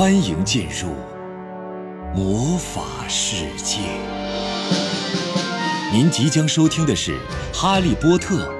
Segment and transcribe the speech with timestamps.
[0.00, 0.88] 欢迎进入
[2.16, 3.80] 魔法世界。
[5.92, 7.18] 您即将收听的是
[7.52, 8.50] 《哈利波特》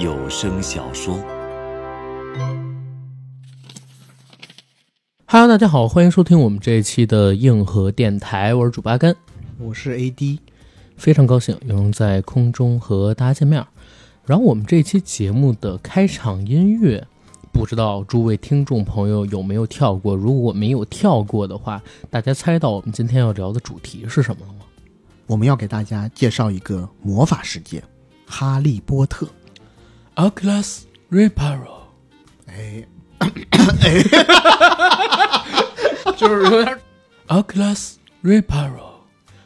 [0.00, 1.18] 有声小说。
[5.26, 9.16] Hello，大家好，欢迎收听我们这一期的硬核电台，我是主八甘，
[9.58, 10.38] 我是 AD，
[10.96, 13.66] 非常高兴又能在空中和大家见面。
[14.24, 17.04] 然后我们这期节目的开场音乐，
[17.58, 20.14] 不知道诸位听众朋友有没有跳过？
[20.14, 24.60] 如果没有跳过的话，大家猜到我们今天要聊的主题是什么了吗？
[25.26, 27.82] 我们要给大家介绍一个魔法世界——
[28.24, 29.26] 哈利波特。
[30.14, 31.80] Oculus Reparo，
[32.46, 32.86] 哎，
[36.16, 36.78] 就是有点
[37.26, 38.86] Oculus Reparo。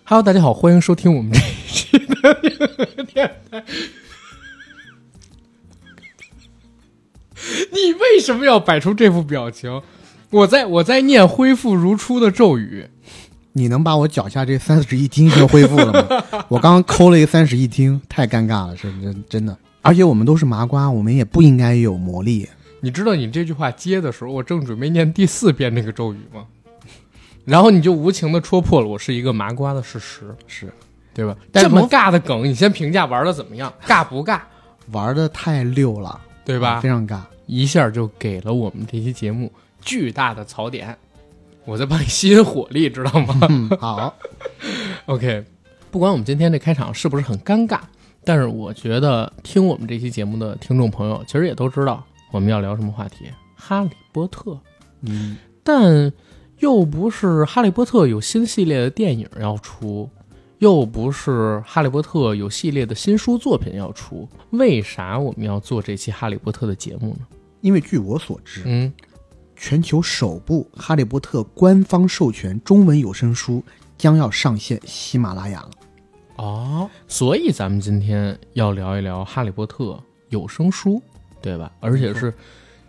[0.04, 2.34] Hello，大家好，欢迎收听我们这一期的
[3.04, 3.64] 电台。
[7.72, 9.82] 你为什么要摆出这副表情？
[10.30, 12.88] 我在我在念恢复如初的咒语。
[13.54, 16.44] 你能把我脚下这三室一厅先恢复了吗？
[16.48, 19.54] 我刚刚抠了一个三室一厅，太尴尬了，是真真的。
[19.82, 22.48] 而且我们都是麻瓜，我们也不应该有魔力。
[22.80, 26.46] 你知道你这句话接的时候，我正准备念第四遍这个咒语吗？
[27.44, 30.72] 然后你就无情的戳破了我是一个麻瓜的事实，是
[31.12, 31.36] 对吧？
[31.52, 33.70] 这么尬的梗，你先评价玩的怎么样？
[33.86, 34.40] 尬不尬？
[34.92, 36.80] 玩的太溜了，对吧？
[36.80, 37.20] 非常尬。
[37.54, 40.96] 一下就给了我们这期节目巨大的槽点，
[41.66, 44.16] 我在帮你吸引火力，知道吗 嗯，好
[45.04, 45.44] ，？OK，
[45.90, 47.80] 不管我们今天这开场是不是很尴尬，
[48.24, 54.58] 但是我觉得听我们这期节目的听众朋友其实也都知道我们要聊什么话题——哈利波特。
[55.02, 56.10] 嗯，但
[56.60, 60.08] 又不是哈利波特有新系列的电影要出，
[60.58, 67.26] 又不是哈利波特有系列的新书作品要出，为啥我们要做这期哈利波特的节目呢？
[67.62, 68.92] 因为据我所知，嗯，
[69.56, 73.64] 全球首部《哈利波特》官方授权中文有声书
[73.96, 75.70] 将要上线喜马拉雅了。
[76.36, 79.84] 哦，所以咱们今天要聊一聊《哈利波特》
[80.28, 81.00] 有声书，
[81.40, 81.72] 对吧？
[81.80, 82.34] 而且是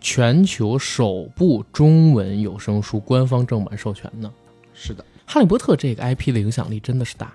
[0.00, 4.32] 全球首部中文有声书官方正版授权的。
[4.74, 7.32] 是的，《哈利波特》这个 IP 的影响力真的是大，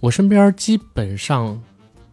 [0.00, 1.62] 我身边基本上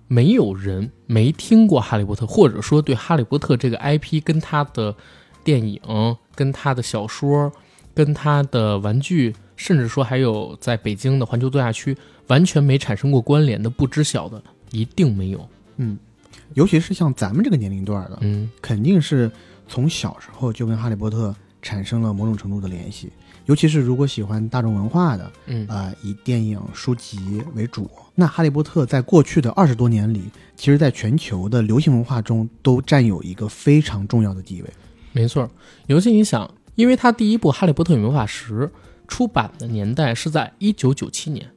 [0.08, 4.96] 没有人没听过《哈利波特》，或者说对《哈利波特》这个 IP 跟他的
[5.44, 5.80] 电影、
[6.36, 7.52] 跟他的小说、
[7.94, 11.96] 跟他的玩具，甚至说还有在北京的环球度假区
[12.28, 15.47] 完全没产生过关联的不知晓的，一定没有。
[15.78, 15.97] 嗯
[16.53, 19.31] 尤其是像咱们这个年龄段的，嗯，肯定是
[19.68, 23.12] 从小时候就跟哈利波特产生了某种程度的联系。
[23.46, 30.22] 尤其是如果喜欢大众文化的，嗯呃，以电影、书籍为主，那哈利波特在过去的二十多年里，
[30.56, 34.70] 其实在全球的流行文化中都占有一个非常重要的地位。
[35.12, 35.50] 没错，
[35.88, 38.59] 尤其你想，因为它第一部《哈利波特与魔法石》
[39.09, 41.50] 出版的年代是在一九九七年，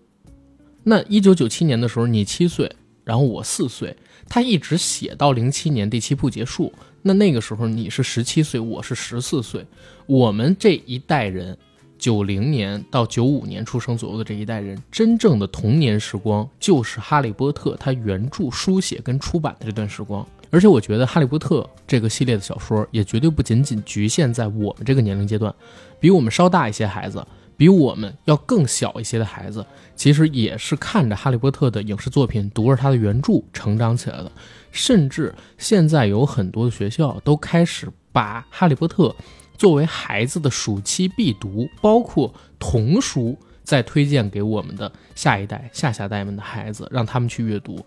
[0.82, 2.70] 那一九九七年的时候你七岁，
[3.04, 3.96] 然后我四岁，
[4.28, 6.72] 他一直写到零七年第七部结束，
[7.02, 9.64] 那那个时候你是十七岁，我是十四岁，
[10.06, 11.56] 我们这一代人。
[11.98, 20.26] 九零年到九五年出生左右的这一代人，真正的童年时光就是《哈利波特》他原著书写跟出版的这段时光。
[20.50, 25.52] 而且我觉得《哈利波特》这个系列的小说也绝对不仅仅局限在我们这个年龄阶段，
[25.98, 34.30] 比我们稍大一些孩子，比我们要更小一些的孩子，其实也是看着《哈利波特》的影视作品，读着他的原著成长起来的。
[34.70, 39.08] 甚至现在有很多的学校都开始把《哈利波特》
[39.56, 47.84] 作为孩子的暑期必读，包括童书，再推荐给我们的下一代、下下代们的孩子，让他们去阅读。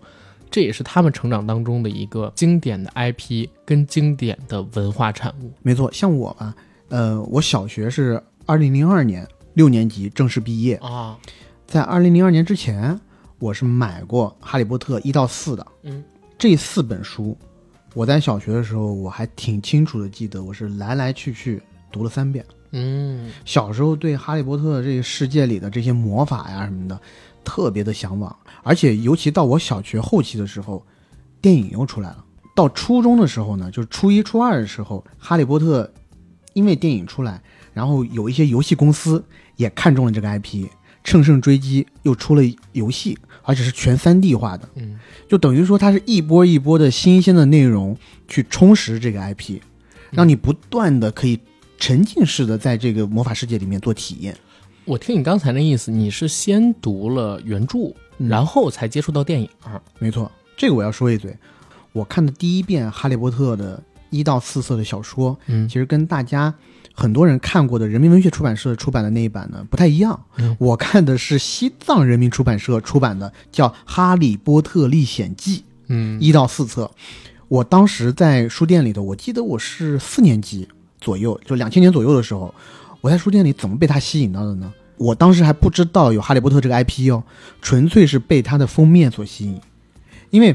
[0.50, 5.52] 这也是他们成长当中的一个经典的 IP 跟经典的文化产物。
[5.62, 6.52] 没错，像我吧，
[6.88, 11.16] 呃，我小学是二零零二年六年级正式毕业，啊，
[11.68, 13.00] 在二零零二年之前，
[13.38, 15.64] 我是买过《哈利波特》一到四的。
[15.84, 16.02] 嗯，
[16.36, 17.38] 这四本书，
[17.94, 22.44] 我在小学的时候我还挺清楚的记得，我是来来去去读了三遍。
[22.72, 27.00] 嗯，小时候对哈利波特这个世界里的这些魔法呀什么的
[27.42, 30.84] 特别的向往，而且尤其到我小学后期的时候，
[31.40, 32.24] 电影又出来了。
[32.54, 35.92] 到初中的时候呢，就是初一、初二的时候，哈利波特
[36.52, 37.42] 因为电影出来，
[37.72, 39.24] 然后有一些游戏公司
[39.56, 40.66] 也看中了这个 IP，
[41.02, 42.42] 乘胜追击，又出了
[42.72, 44.68] 游戏，而且是全三 D 化的。
[44.76, 44.98] 嗯，
[45.28, 47.96] 就等于说它是一波一波的新鲜的内容
[48.28, 49.60] 去充实这个 IP，
[50.10, 51.38] 让你不断的可以
[51.78, 54.36] 沉浸式的在这个魔法世界里面做体验。
[54.84, 59.48] 我听你刚才那意思，你是先读了原著，嗯然后才接触到电影。
[59.98, 61.36] 没错，这个我要说一嘴，
[61.92, 66.52] 我看的第一遍《哈利波特》的一到四册的小说，嗯其实跟大家
[67.00, 70.20] 很多人看过的人民文学出版社出版的那一版呢不太一样。
[70.36, 76.90] 嗯我看的是西藏人民出版社出版的，叫《哈利波特历险记》，嗯一到四册。
[77.48, 80.68] 我当时在书店里头，我记得我是四年级
[81.00, 82.54] 左右，就两千年左右的时候，
[83.00, 84.70] 我在书店里怎么被它吸引到的呢？
[84.98, 87.24] 我当时还不知道有哈利波特这个 IP 哦，
[87.62, 89.58] 纯粹是被它的封面所吸引，
[90.28, 90.54] 因为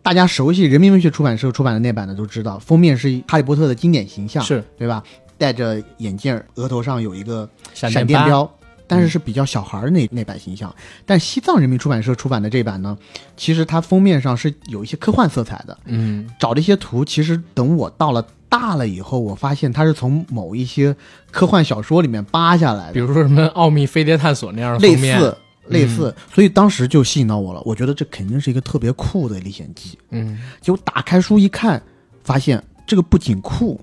[0.00, 5.02] 大家熟悉人民文学出版社出版的那版的都知道，封面是哈利波特的经典形象，是对吧？
[5.38, 8.50] 戴着眼镜，额头上有一个闪电标，
[8.86, 10.74] 但是是比较小孩儿那那版形象。
[11.04, 12.96] 但西藏人民出版社出版的这版呢，
[13.36, 15.76] 其实它封面上是有一些科幻色彩的。
[15.84, 20.94] 嗯找这些图，其实等我到了大了以后，我发现它是从某一些
[21.30, 25.36] 科幻小说里面扒下来的，比如说什么《奥秘飞碟探索》那样的类似
[25.68, 27.60] 类似，所以当时就吸引到我了。
[27.64, 29.98] 我觉得这肯定是一个特别酷的历险记。
[30.10, 31.82] 嗯结果打开书一看，
[32.22, 33.80] 发现这个不仅酷，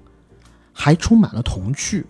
[0.74, 2.06] 还充满了童趣，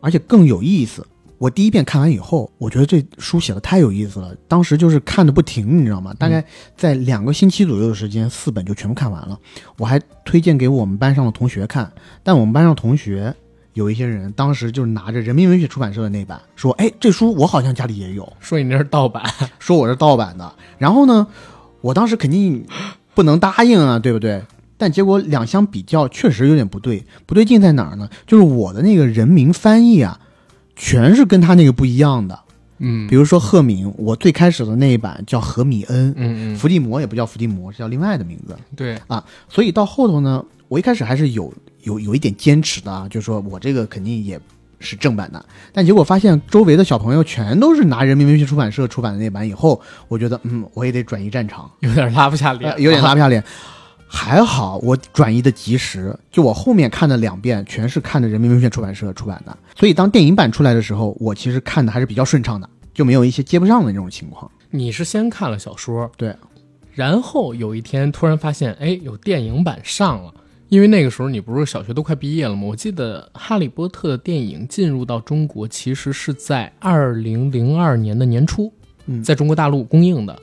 [0.00, 1.06] 而且更有意思。
[1.38, 6.14] 我第一遍看完以后，我觉得这书写的太有意思了，当时就是看的不停，你知道吗？
[6.18, 6.42] 大概
[6.78, 9.38] 在两个星期左右的时间，四本就全部看完了。
[9.76, 11.92] 我还推荐给我们班上的同学看，
[12.22, 13.34] 但我们班上同学
[13.74, 19.22] 有一些人当时就是拿着人民文学出版社的那版，说：“哎，这书我好像家里也有。”说你那是盗版，
[19.60, 20.54] 说我是盗版的。
[20.78, 21.26] 然后呢，
[21.82, 22.64] 我当时肯定
[23.14, 24.42] 不能答应啊，对不对？
[24.78, 27.04] 但结果两相比较，确实有点不对。
[27.24, 28.08] 不对劲在哪儿呢？
[28.26, 30.20] 就是我的那个人名翻译啊，
[30.74, 32.40] 全是跟他那个不一样的。
[32.78, 38.54] 嗯比如说赫敏，我最开始的那一版叫何米恩，嗯嗯，伏地魔也不叫伏地魔，是叫另外的名字。
[38.76, 41.50] 对啊，所以到后头呢，我一开始还是有
[41.84, 44.38] 有有一点坚持的啊，就说我这个肯定也
[44.78, 45.42] 是正版的。
[45.72, 53.42] 但结果发现周围的小朋友全都是拿人民文学出版社出版的那版，以后我觉得嗯，我也得转移战场，有点拉不下脸，呃有点拉不下脸。
[54.08, 64.50] 还好我转移的及时，就我后面看的两遍全是看的人民文学出版社出版的，所以当电影版出来的时候，我其实看的还是比较顺畅的，就没有一些接不上的那种情况。
[64.70, 66.34] 你是先看了小说，对，
[66.92, 70.32] 然后有一天突然发现，哎，有电影版上了。
[70.68, 72.62] 因为那个时候你不是小学都快毕业了吗？
[72.64, 78.72] 我记得《哈利波特》的电影进入到中国，其实是在二零零二年的年初，
[79.06, 80.36] 嗯在中国大陆公映的。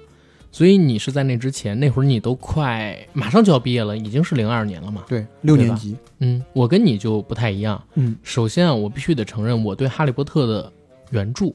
[0.54, 5.04] 所以你是在那之前，那会儿你都快马上就要毕业了，已经是零二年了嘛。
[5.08, 7.84] 对，六年级，嗯，我跟你就不太一样。
[7.96, 8.16] 嗯。
[8.22, 10.72] 首先啊，我必须得承认，我对《哈利波特》的
[11.10, 11.48] 原著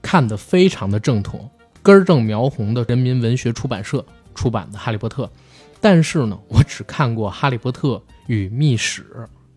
[0.00, 1.50] 看得非常的正统，
[1.82, 4.04] 根正苗红的人民文学出版社
[4.36, 5.24] 出版的《哈利波特》，
[5.80, 9.02] 但是呢，我只看过《哈利波特与密史》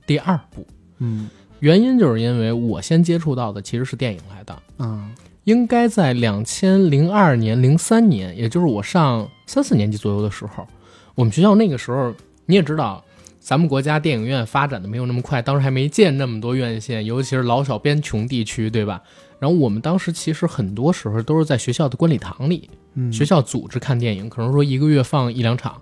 [0.07, 0.65] 第二部，
[0.97, 1.29] 嗯。
[1.59, 5.09] 原因就是因为我先接触到的其实是电影来的，啊
[5.45, 10.67] 应该在两千零二年、零三年，也就是我上三四年级左右的时候，
[11.15, 12.13] 我们学校那个时候
[12.45, 13.03] 你也知道，
[13.39, 19.01] 咱们国家电影院发展的没有那么快，当时还没建那么多院线，尤其是老小边穷地区，对吧？
[19.37, 25.79] 然后我们当时其实很多时候都是在学校的观礼堂里，嗯，学校组织看电影，可能说一个月放一两场。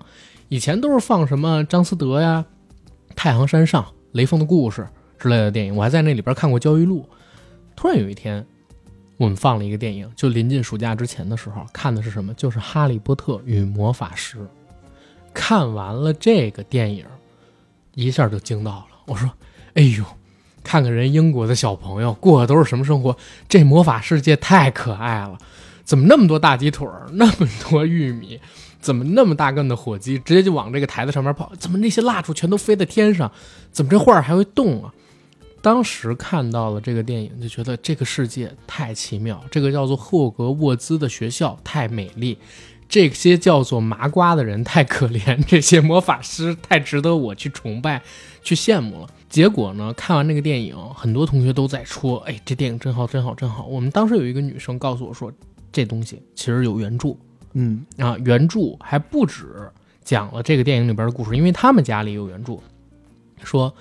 [0.50, 2.44] 以前都是放什么张思德呀、
[3.16, 4.86] 太行山上、雷锋的故事
[5.18, 7.02] 之类的电影，我还在那里边看过《焦裕禄》。
[7.76, 8.46] 突然有一天，
[9.18, 12.34] 我们放了一个电影，就临近暑假之前的时候，看的是什么？
[12.34, 14.38] 就是《哈利波特与魔法石》。
[15.34, 17.06] 看完了这个电影，
[17.96, 18.86] 一下就惊到了。
[19.06, 19.30] 我说
[19.76, 20.04] ：“哎呦，
[20.64, 23.16] 看看人英国的小朋友过的都是什么生活？
[23.50, 25.38] 这魔法世界太可爱了，
[25.84, 28.40] 怎么那么多大鸡腿儿，那么多玉米，
[28.80, 31.52] 怎么那么大个的火鸡，直接就往这个台子上面跑？
[31.60, 33.32] 怎么那些蜡烛全都飞在天上？
[33.72, 34.94] 怎么这画还会动啊？”
[35.64, 42.38] 当时看到了这个电影，就觉得这个世界太奇妙，这个叫做霍格沃兹的学校太美丽，
[42.90, 48.02] 这些叫做麻瓜的人太可怜， 这些魔法师太值得我去崇拜、
[48.44, 49.08] 去羡慕了。
[49.30, 55.32] 结果呢，看完那个电影，很多同学都在说：“哎，这电影真好，真好，真好。”我们当时有一个女生告诉我说，
[55.72, 57.16] 这东西其实有原著
[57.54, 59.46] 嗯啊，原著还不止
[60.04, 62.60] 讲了这个电影里边的故事，因为他们家里有原著，
[63.46, 63.74] 说。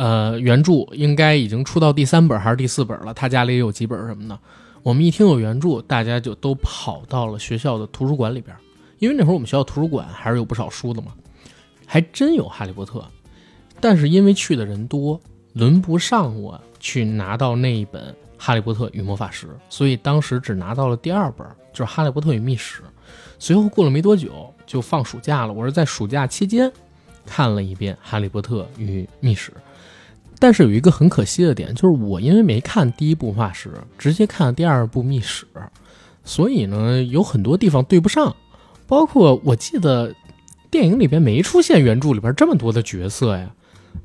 [0.00, 4.38] 呃，原著应该已经出到第三本还是第四本了，他家里有几本什么的。
[4.82, 8.56] 我们一听有原著，大家就都跑到了学校的图书馆里边，
[8.98, 11.12] 因为那会儿我们学校图书馆还是有不少书的嘛，
[11.84, 12.98] 还真有《哈利波特》，
[13.78, 15.20] 但是因为去的人多，
[15.52, 18.02] 轮不上我去拿到那一本
[18.38, 22.80] 《哈利波特与魔法石》，所以当时只拿到了第二本，就是《哈利波特与密史》。
[23.38, 26.72] 随后过了没多久，就放暑假了，我是在暑假期间
[27.26, 29.52] 看了一遍《哈利波特与密史》。
[30.40, 35.46] 但是有一个很可惜的点，就是我因为没看第一部《化石》，直接看了第二部《密史》，
[36.24, 38.34] 所以呢有很多地方对不上，
[38.88, 40.12] 包括我记得
[40.70, 43.50] 电影里边没出现原著里边这么多的角色呀，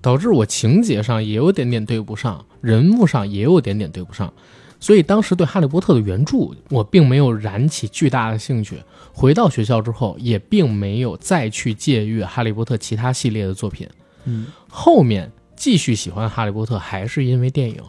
[0.02, 4.32] 导致我情节上也有点点对不上，人物上也有点点对不上。
[4.78, 8.78] 所以当时对《哈利波特》的原著，我并没有燃起巨大的兴趣。
[9.14, 13.88] 回到学校之后，也并没有再去借阅《哈利波特》其他系列的作品。
[14.26, 17.82] 嗯，后面继续喜欢《哈利波特》，还是因为电影，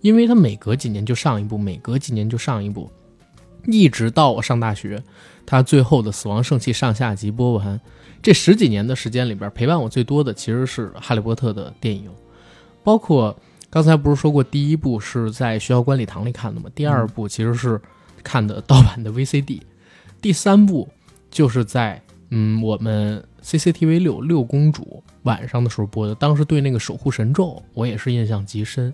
[0.00, 2.90] 因为它每隔几年就上一部，每隔几年就上一部，
[3.66, 5.02] 一直到我上大学，
[5.46, 7.80] 它最后的《死亡圣器》上下集播完，
[8.22, 12.10] 这十几年的时间里边，陪伴我最多的其实是《哈利波特》的电影，
[12.82, 13.36] 包括。
[13.70, 16.68] 刚才不是说过，第一部是在学校观礼堂里看的吗？
[16.74, 17.80] 第二部其实是
[18.22, 19.62] 看的盗版的 VCD，
[20.20, 20.86] 第三部
[21.30, 21.98] 就是在
[22.28, 26.14] 嗯我们 CCTV 六六公主晚上的时候播的。
[26.14, 28.92] 当时对那个守护神咒我也是印象极深。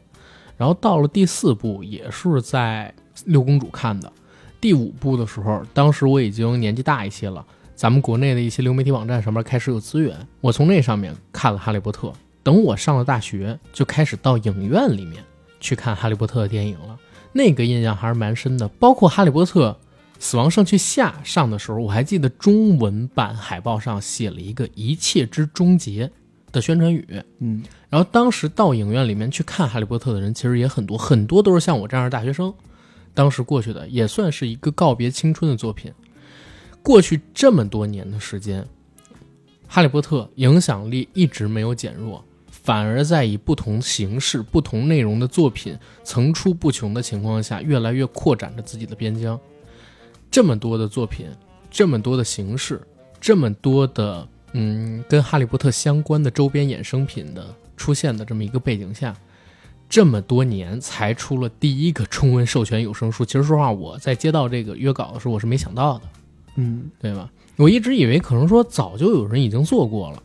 [0.56, 2.92] 然后到了第四部也是在
[3.26, 4.12] 六公主看的。
[4.60, 12.08] 第五部的时候，当时我已经年纪大一些了，咱们国内的一些流媒体网站上面开始有资源，我从那上面看了《哈利波特》。
[12.42, 15.22] 等我上了大学，就开始到影院里面
[15.60, 16.98] 去看《哈利波特》的电影了。
[17.32, 18.66] 那个印象还是蛮深的。
[18.66, 19.78] 包括《哈利波特：
[20.18, 26.10] 死亡圣器下》上的时候，我还记得中文版海报上写了一个“一切之终结”
[26.50, 27.06] 的宣传语。
[27.38, 32.52] 嗯，然后当时到影院里面去看《哈利波特》的人其实也很多，很多都是像我这样的大学生。
[33.14, 35.92] 当时过去的也算是一个告别青春的作品。
[36.82, 38.62] 过去这么多年的时间，
[39.66, 42.24] 《哈利波特》影响力一直没有减弱。
[42.50, 49.38] 反而在以不同形式、不同内容的作品层出不穷的情况下，越来越扩展着自己的边疆。
[50.30, 51.26] 这么多的作品，
[51.70, 52.80] 这么多的形式，
[53.20, 59.14] 这么多的嗯，跟哈利波特相关的周边衍生品的出现的这么一个背景下，
[59.88, 63.24] 这么多年才出了第一个中文授权有声书。
[63.24, 66.04] 其实说实话，我在接到这个约稿的时候，我是没想到的，
[66.56, 67.30] 嗯，对吧？
[67.56, 70.22] 我一直以为可能说早就有人已经做过了。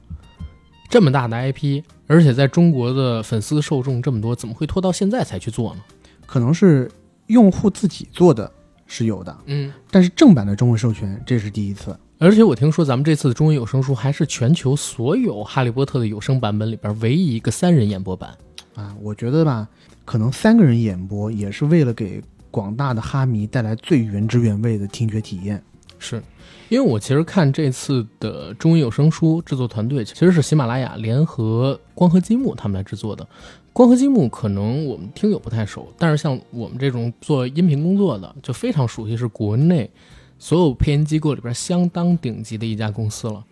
[0.90, 5.82] 这么大的 IP，而且在中国的粉丝受众这么多，怎么会拖到现在才去做呢？
[6.28, 6.92] 可能是
[7.28, 8.52] 用户自己做的
[8.94, 11.98] 是有的，嗯，但是正版的中文授权这是第一次。
[12.20, 18.38] 而且我听说咱们这次的中文有声书还是全球所有《哈利波特》的有声版本里边唯一一个三人演播版
[18.76, 18.96] 啊！
[19.02, 19.68] 我觉得吧，
[20.06, 22.22] 可能三个人演播也是为了给
[22.52, 25.60] 广大的哈迷带来最原汁原味的听觉体验。
[25.98, 26.22] 是。
[26.70, 33.28] 因为我其实看这次的中文有声书制作团队其实是喜马拉雅联合光合积木他们来制作的。
[33.74, 39.90] 光合积木可能我们听友不太熟，但是像我们这种做音频工作的就非常熟悉，是国内
[40.38, 43.44] 所有配音机构里边相当顶级的一家公司了。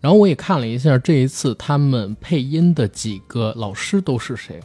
[0.00, 4.60] 然后我也看了一下这一次他们配音的几个老师都是谁，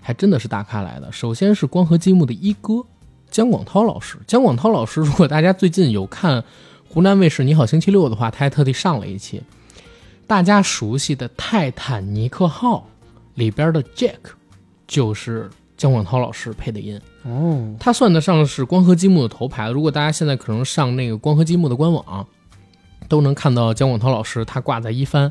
[0.00, 1.12] 还真的是大咖来的。
[1.12, 2.82] 首先是光合积木的一哥
[3.30, 6.42] 姜广涛老师，姜广涛老师，如果大家最近有看。
[6.86, 9.42] 湖南卫视《你好星期六》的话，他还特地上了一期，
[10.28, 12.78] 大家熟悉的《泰坦尼克号》
[13.34, 14.20] 里边的 Jack，
[14.86, 19.72] 就是姜广涛老师配的音哦，他算得上是光合积木的头牌了。
[19.72, 22.26] 如果大家现在可能上那个光合积木的官网，
[23.08, 25.30] 都能看到姜广涛老师他挂在一番。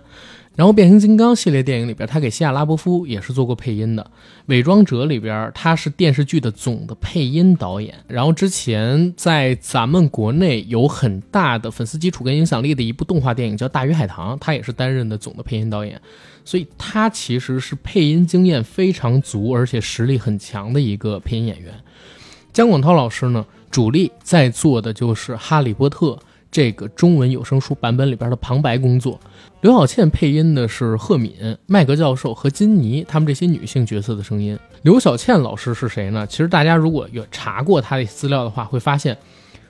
[0.56, 4.12] 然后变形金刚系列电影里边，他给西亚拉伯夫也是做过配音的。
[4.46, 7.96] 伪装者里边，他是电视剧的总的配音导演。
[8.08, 16.00] 然后之前在咱们国内有很大的粉丝基础跟影响力的一部动画电影叫《大鱼海棠》，他也是担任的总的配音导演。
[16.46, 21.74] 所以他其实是配音经验非常足，而且实力很强的一个配音演员。
[22.52, 26.08] 姜广涛老师呢，主力在做的就是《哈利波特》
[26.54, 29.20] 这个中文有声书版本里边的旁白工作。
[29.62, 31.34] 刘晓倩配音的是赫敏、
[31.66, 34.58] 麦格教授和金妮他们这些女性角色的声音。
[34.84, 36.28] 刘晓倩老师是谁呢？
[36.28, 39.16] 其实大家如果有查过她的资料的话，会发现《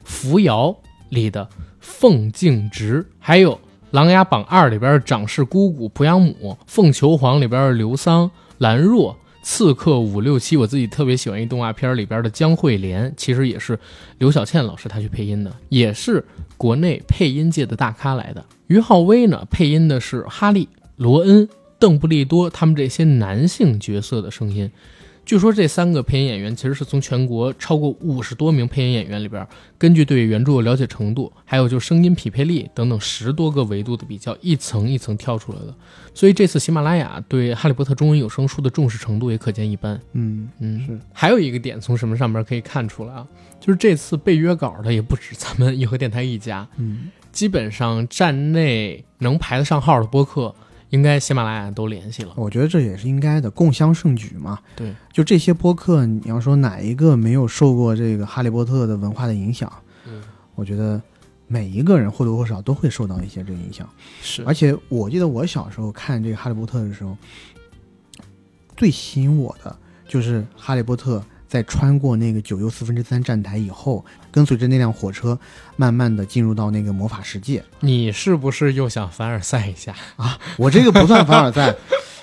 [0.04, 0.68] 扶摇》
[1.08, 1.48] 里的
[1.80, 3.56] 凤静直，还有
[3.92, 9.18] 《琅琊榜二》里边的长氏姑姑濮阳母，《凤求凰》里边的刘桑、兰若。
[9.44, 13.78] 刺客五六七，我自己特别喜欢一动画片里边的江慧莲，其实也是
[14.18, 16.26] 刘晓倩老师她去配音的，也是
[16.58, 18.44] 国内配音界的大咖来的。
[18.68, 21.48] 于浩威呢，配音的是哈利、罗恩、
[21.78, 24.72] 邓布利多他们这些男性角色的声音。
[25.26, 29.46] 据说这三个配音演员其实是从全国超过五十多名配音演员里边，
[29.78, 35.74] 根据对原著的了解程度，还有就声音匹配力等等十多个维度的比较，一层一层挑出来的。
[36.14, 40.00] 所以这次喜马拉雅对《哈利波特》中文有声书的重视程度也可见一斑。
[40.12, 41.00] 嗯嗯，是。
[41.14, 43.26] 还有一个点从什么上面可以看出来啊？
[43.62, 50.54] 就是这次被约稿的也不止咱们 颐和电台一家，嗯，基本上站内能排得上号的播客。
[50.94, 54.60] 应该喜马拉雅都联系了，我觉得这也是应该的，共襄盛举嘛。
[54.76, 59.72] 对，就这些播客，你要说哪一个没有受过这个哈利波特的文化的影响？
[60.06, 60.22] 嗯，
[60.54, 61.02] 我觉得
[61.48, 63.90] 每一个人或多或少都会受到一些这个影响。
[64.22, 67.18] 是，而且我记得我小时候看这个哈利波特的时候，
[68.78, 69.76] 最吸引我的
[70.08, 71.24] 就是哈利波特
[71.54, 75.38] 在穿过那个九又四分之三站台以后，跟随着那辆火车，
[75.76, 77.64] 慢慢的进入到那个魔法世界。
[77.80, 80.36] 你是不是又想凡尔赛一下啊？
[80.58, 81.76] 我这个不算凡尔赛，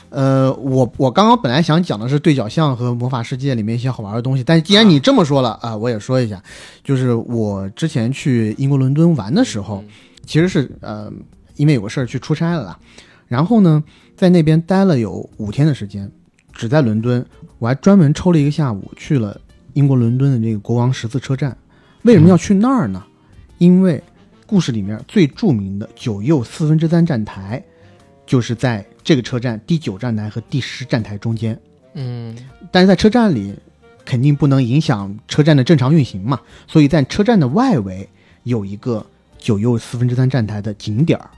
[0.09, 6.43] 呃，我我刚刚本来想讲的是对角巷和魔法世界里面一些好玩的东西，但是既然你这么说了啊、我也说一下，
[6.83, 9.85] 就是我之前去英国伦敦玩的时候，
[10.27, 11.09] 其实是呃，
[11.55, 12.77] 因为有个事儿去出差了啦，
[13.29, 13.85] 然后呢，
[14.17, 16.11] 在那边待了有五天的时间，
[16.53, 17.25] 只在伦敦，
[17.61, 19.41] 我还专门抽了一个下午去了
[19.75, 21.57] 英国伦敦的这个国王十字车站。
[22.03, 23.05] 为什么要去那儿呢？
[23.59, 24.03] 因为
[24.47, 27.63] 故事里面最著名的九右四分之三站台，
[28.27, 31.57] 就是在这个车站第九站台和第十站台中间。
[31.93, 32.35] 嗯
[32.73, 33.55] 但是在车站里，
[34.05, 38.09] 肯定不能影响车站的正常运行嘛，所以在车站的外围
[38.45, 39.05] 有一个
[39.37, 41.31] 九右四分之三站台的景点儿，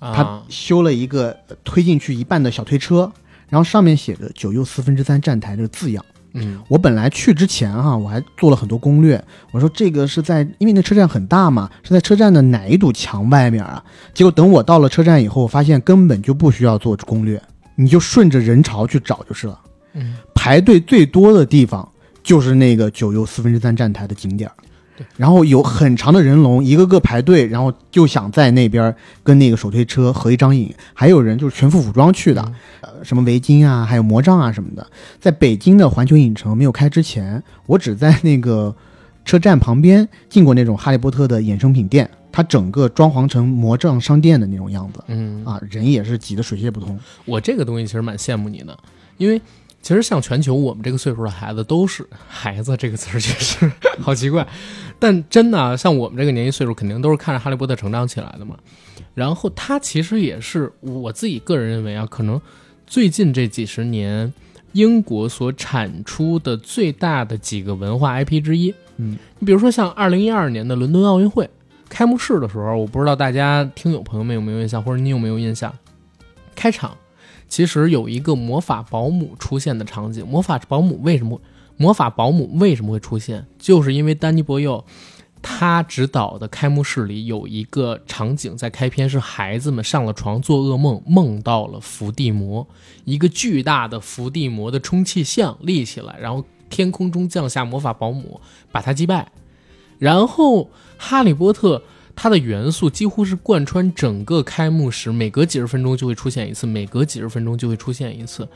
[0.00, 3.12] 它啊，修了一个呃推进去一半的小推车，
[3.48, 6.04] 然后上面写着“九又四分之三站台”这个字样。
[6.38, 9.22] 嗯我本来去之前哈、我还做了很多攻略。
[9.52, 13.82] 我说这个是在，因为那车站很大嘛，是在车站的哪一堵墙外面啊？
[14.12, 17.42] 结果等我到了车站以后，我发现根本就不需要做攻略，
[17.74, 19.58] 你就顺着人潮去找就是了。
[19.94, 21.88] 嗯，排队最多的地方
[22.22, 24.52] 就是那个九又四分之三站台的景点儿
[24.94, 30.74] 对，然后有很长的人龙，一个个排队，然后就想在那边跟那个手推车合一张影。
[30.92, 32.42] 还有人就是全副武装去的，
[32.75, 34.86] 呃，什么围巾啊，还有魔杖啊什么的。
[35.20, 38.74] 在北京的环球影城没有开之前，我只在那个
[39.24, 46.98] 车站旁边进过那种哈利波特的衍生品店，它整个装潢成魔杖商店的那种样子嗯啊，人也是挤得水泄不通。
[47.24, 48.78] 我这个东西其实蛮羡慕你的，
[49.16, 49.40] 因为
[49.82, 53.70] 其实像全球我们这个岁数的孩子都是“孩子”这个词儿，确实
[54.02, 54.46] 好奇怪。
[54.98, 58.56] 但真的啊、像我们这个年纪岁数，肯定都是看着《哈利波特》成长起来的嘛。
[59.14, 62.40] 然后它其实也是我自己个人认为啊，可能
[62.86, 64.32] 最近这几十年
[64.72, 68.74] 英国所产出的最大的几个文化 IP 之一。
[68.96, 71.48] 嗯，你比如说像二零一二年的伦敦奥运会
[71.88, 75.72] 开幕式的时候，我不知道大家听友朋友们有没有印象，或者你有没有印象？
[76.54, 76.96] 开场
[77.48, 80.26] 其实有一个魔法保姆出现的场景。
[80.26, 81.40] 魔法保姆为什么
[81.76, 83.46] 魔法保姆为什么会出现？
[83.58, 84.84] 就是因为丹尼伯佑
[85.48, 92.66] 他执导的开幕式里有一个场景，在开篇是孩子们上了床做噩梦，梦到了伏地魔，
[93.04, 98.40] 一个巨大的伏地魔的充气像立起来，然后天空中降下魔法保姆
[98.72, 99.30] 把他击败，
[100.00, 101.80] 然后哈利波特。
[102.18, 108.48] 它的元素几乎是贯穿整个开幕式，每隔几十分钟就会出现一次，每隔几十分钟就会出现一次，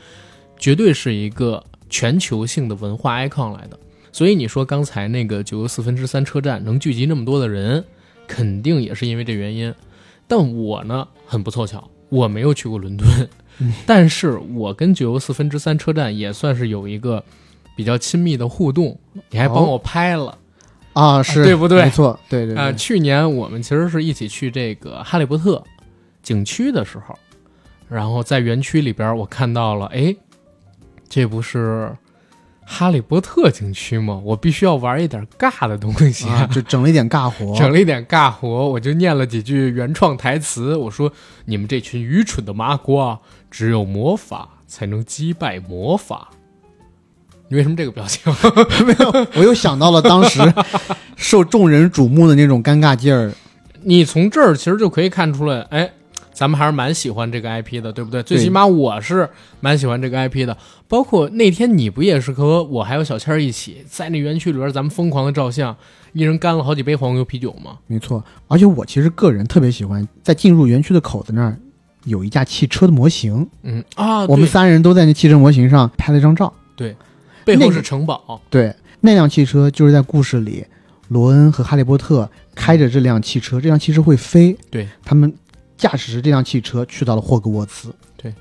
[0.57, 3.77] 绝对是一个全球性的文化 icon 来的。
[4.11, 7.83] 所以你说刚才那个九又四分之三车站能聚集那么多的人，
[8.27, 9.73] 肯定也是因为这原因。
[10.27, 13.07] 但我呢很不凑巧，我没有去过伦敦，
[13.85, 17.23] 但是我跟九又四分之三车站也算是有一个
[17.75, 18.97] 比较亲密的互动，
[19.29, 20.37] 你还帮我拍了。
[20.93, 22.61] 啊，是、对不对没错，对对对。
[22.61, 25.63] 啊、去年我们其实是一起去这个哈利波特
[26.21, 27.17] 景区的时候，
[27.87, 30.13] 然后在园区里边，我看到了，哎，
[31.07, 31.95] 这不是
[32.73, 34.21] 哈利波特景区吗？
[34.23, 40.73] 我必须要玩一点尬的东西啊，就整了一点尬活， 整了一点尬活，我就念了几句原创台词。
[40.77, 41.11] 我说
[41.43, 43.19] ：“你们这群愚蠢的麻瓜，
[43.51, 46.29] 只有魔法才能击败魔法。”
[47.49, 48.33] 你为什么这个表情？
[48.85, 50.39] 没有，我又想到了当时
[51.17, 53.33] 受众人瞩目的那种尴尬劲儿。
[53.83, 55.91] 你从这儿其实就可以看出来，哎，
[56.33, 58.23] 咱们还是蛮喜欢这个 IP 的，对不对？
[58.23, 60.57] 最起码我是蛮喜欢这个 IP 的。
[60.87, 65.75] 包括那天你不也是和我还有小千儿一起在那园区里边，咱们疯狂的照相，
[66.13, 67.77] 一人干了好几杯黄油啤酒吗？
[67.87, 71.57] 没错，而且我其实个人特别喜欢在进入园区的口子那儿
[72.05, 76.51] 有一架汽车的模型，嗯啊，我们三人都在那汽车模型上拍了一张照。
[76.75, 76.95] 对
[77.45, 80.65] 背后是城堡，对，那辆汽车就是在故事里，
[81.09, 85.31] 罗恩和哈利波特开着这辆汽车，这辆汽车会飞，对他们
[85.81, 87.91] 驾驶着这辆汽车去到了霍格沃茨。
[88.15, 88.31] 对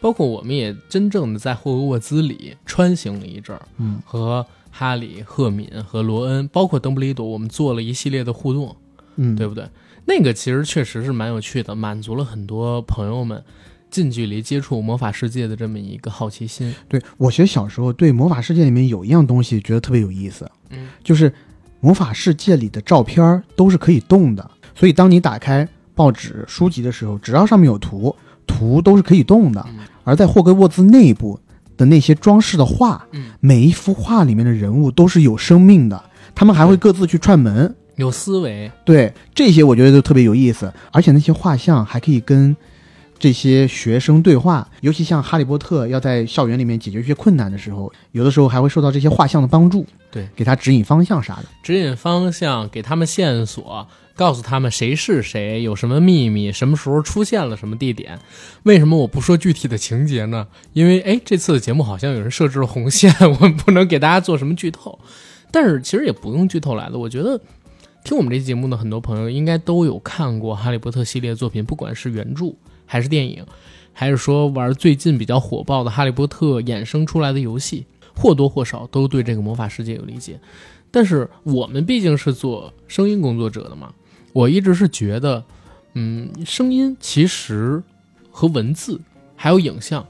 [0.00, 8.76] 包括我们也真正的在霍格沃兹里穿行了一阵儿，嗯，和哈里、赫敏和罗恩，包括邓布利多，我们做了一系列的互动。
[9.16, 9.68] 嗯，对不对？
[10.06, 13.42] 那个其实确实是蛮有趣的，满足了很多朋友们
[13.90, 16.74] 近距离接触魔法世界的这么一个好奇心。
[16.88, 21.32] 对我其实小时候对魔法世界里面有一样东西觉得特别有意思，嗯，就是
[21.80, 28.14] 魔法世界里的照片儿都是可以动的，所以当你打开报纸、书籍的时候，只要上面有图，
[28.46, 29.64] 图都是可以动的。
[29.68, 29.84] 嗯。
[30.04, 31.40] 而在霍格沃兹内部
[31.76, 36.02] 的那些装饰的画，嗯，每一幅画里面的人物都是有生命的，
[36.34, 37.74] 他们还会各自去串门。
[37.96, 42.54] 有思维，对这些，我觉得都特别有意思，而且那些画像还可以跟
[43.24, 51.44] 这些学生对话，尤其像哈利波特要在校园里面解决一些困难的时候，有的时候还会受到这些画像的帮助，对，给他指引方向啥的。
[51.62, 58.18] 指引方向，给他们线索，告诉他们谁是谁，有什么秘密，什么时候出现了什么地点。
[58.64, 60.46] 为什么我不说具体的情节呢？
[60.74, 64.98] 因为哎，这次的节目好像有人设置了红线， 我们不能给大家做什么剧透。
[65.50, 67.40] 但是其实也不用剧透来的，我觉得
[68.04, 72.52] 听我们这期节目的很多朋友应该都有看过《哈利波特》系列作品，不管是原著
[72.86, 73.44] 还是电影，
[73.92, 80.38] 还是说玩最近比较火爆的《哈利波特》衍生出来的游戏，或多或少都对这个魔法世界有理解。
[80.90, 83.92] 但是我们毕竟是做声音工作者的嘛，
[84.32, 85.44] 我一直是觉得，
[85.94, 87.82] 嗯，声音其实
[88.30, 89.00] 和文字
[89.34, 90.06] 还有影像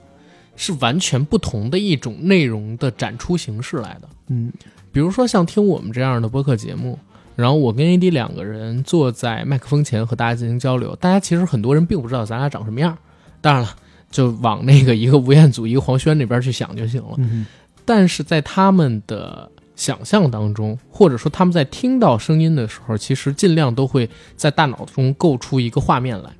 [0.56, 4.08] 是完全不同的一种内容的展出形式来的。
[4.28, 4.52] 嗯，
[4.92, 6.98] 比如说像听我们这样的播客节目，
[7.36, 12.96] 然后我跟 AD 两个人坐在麦克风前和大家进行交流，大家其实很多人并不知道咱俩长什么样。
[13.40, 13.76] 当然了，
[14.10, 17.14] 就往那个一个吴彦祖一个黄轩那边去想就行了。
[17.18, 17.46] 嗯
[17.86, 26.30] 但是在他们的想象当中，或者说他们在听到声音的时候，其实尽量都会在大脑中构出一个画面来。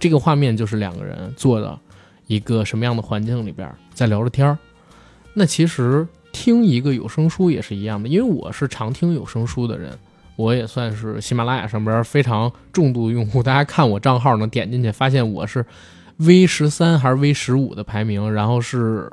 [0.00, 1.78] 这个画面就是两个人坐的
[2.26, 4.58] 一个什么样的环境里边，在聊着天儿。
[5.34, 9.96] 那其实听一个有声书也是一样的，因为我是常听有声书的人，
[10.38, 13.42] 我也算是喜马拉雅上边非常重度用户。
[13.42, 15.66] 大家看我账号能点进去，发现我是
[16.18, 19.10] V 十三还是 V 十五的排名，然后是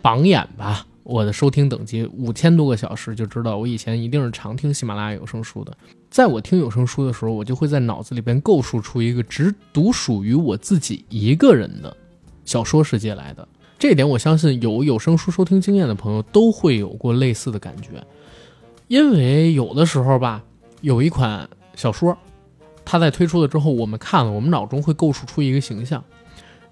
[0.00, 0.86] 榜眼吧。
[1.02, 5.76] 我的收听等级五千多个小时，就知道我以前一定是常听喜马拉雅有声书的。
[6.08, 11.94] 在我听有声书的时候，我就会在脑子里边构筑出一个只独属于我自己一个人的
[12.46, 13.46] 小说世界来的。
[13.78, 18.02] 这一点，我相信有有声书收听经验的朋友都会有过类似的感觉，
[18.94, 20.40] 因为有的时候吧，
[20.80, 22.16] 有一款小说，
[22.84, 26.04] 它在推出了之后，我们看了，我们脑中会构筑出一个形象，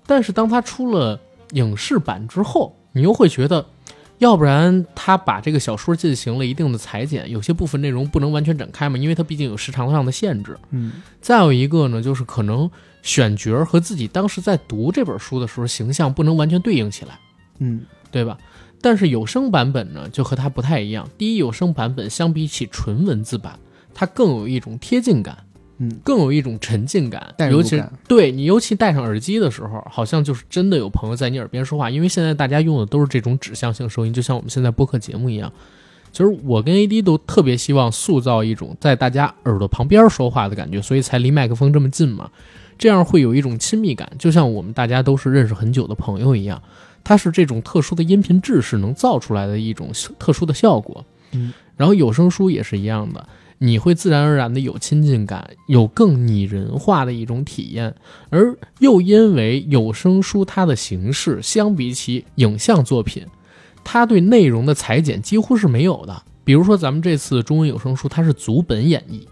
[0.06, 1.18] 但是当它出了
[1.50, 3.66] 影视版之后，你又会觉得。
[4.18, 10.56] 要不然他把这个小说进行了一定的裁剪，有些部分内容不能完全展开嘛，因为它毕竟有时长上的限制。
[10.70, 12.70] 嗯，再有一个呢，就是可能
[13.02, 17.18] 选角儿和自己当时在读这本书的时候形象不能完全对应起来，
[17.58, 18.38] 嗯对吧？
[18.82, 21.08] 但是有声版本呢，就和它不太一样。
[21.16, 23.58] 第一，有声版本相比起纯文字版，
[23.94, 25.38] 它更有一种贴近感，
[25.78, 31.88] 嗯，更有一种沉浸感，尤其是对你，尤其戴上耳机的时候，好像就是真的有朋友在你耳边说话。
[31.88, 35.50] 因为现在大家用的都是这种指向性收音，就像我们现在播客节目一样。
[36.10, 42.30] 其实我跟 AD 都特别希望塑造一种在大家耳朵旁边说话的感觉，所以才离麦克风这么近嘛，
[42.76, 46.60] 这样会有一种亲密感，就像我们大家都是认识很久的朋友一样。
[47.04, 51.04] 它是这种特殊的音频制式能造出来的一种特殊的效果。
[51.32, 53.26] 嗯，然后有声书也是一样的，
[53.58, 57.94] 你会自然而然的有亲近感，有更拟人化的一种体验。
[58.30, 63.26] 而又因为有声书它的形式相比起影像作品，
[63.82, 66.22] 它对内容的裁剪几乎是没有的。
[66.44, 69.22] 比如说咱们这次中文有声书，它是足本演绎。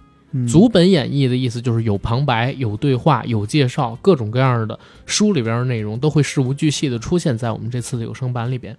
[0.46, 8.76] 足本演绎的意思就是有旁白、有对话、有介绍，各种各样的书里边的内容都会事无巨细的出现在我们这次的有声版里边，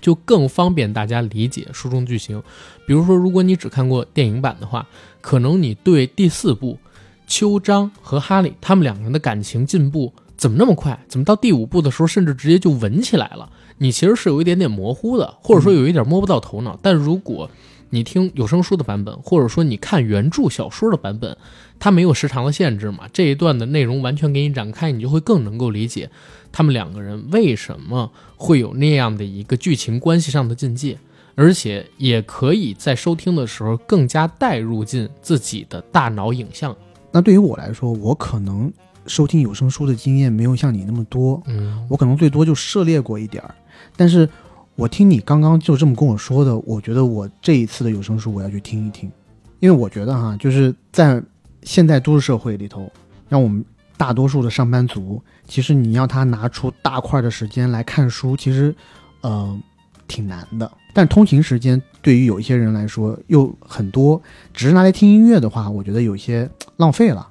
[0.00, 2.42] 就更方便大家理解书中剧情。
[2.86, 4.86] 比如说，如果你只看过电影版的话，
[5.20, 6.78] 可能你对第四部
[7.26, 10.98] 秋张和哈利他们两个人的感情进步怎么那么快？
[11.08, 13.50] 怎么到第五部的时候，甚至直接就吻起来了？
[13.76, 16.78] 你其实是有一点点模糊的，或者说有一点摸不到头脑。
[16.80, 17.50] 但如果
[17.90, 21.36] 你听有声书的版本，或者说你看原著小说的版本，
[21.78, 26.08] 它没有时长的限制嘛，这一段的内容完全给你展开，你就会更能够理解
[26.50, 30.96] 他们两个人为什么会有那样的一个剧情关系上的境界，
[31.34, 36.74] 而且也可以在收听的时候更加带入进自己的大脑影像。
[37.12, 38.72] 那对于我来说，我可能
[39.06, 43.52] 收听有声书的经验没有像你那么多，嗯我可能最多就涉猎过一点儿。
[43.96, 44.28] 但是
[44.76, 49.10] 我听你刚刚就这么跟我说的，我觉得我这一次的有声书我要去听一听，
[49.58, 51.22] 因为我觉得哈，就是在
[51.62, 52.90] 现代都市社会里头，
[53.28, 53.62] 让我们
[53.98, 58.74] 大多数的上班族，其实你要他拿出大块的时间来看书，其实
[59.20, 59.60] 呃
[60.08, 60.70] 挺难的。
[60.94, 64.20] 但通勤时间对于有一些人来说又很多，
[64.54, 67.28] 只是拿来听音乐的话，我觉得有些浪费了。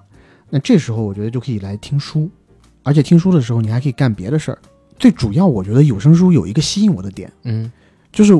[0.49, 2.29] 那这时候我觉得就可以来听书，
[2.83, 4.59] 而且听书的时候你还可以干别的事儿。
[4.99, 7.71] 最主要，我觉得有声书有一个吸引我的点，嗯
[8.11, 8.33] 就是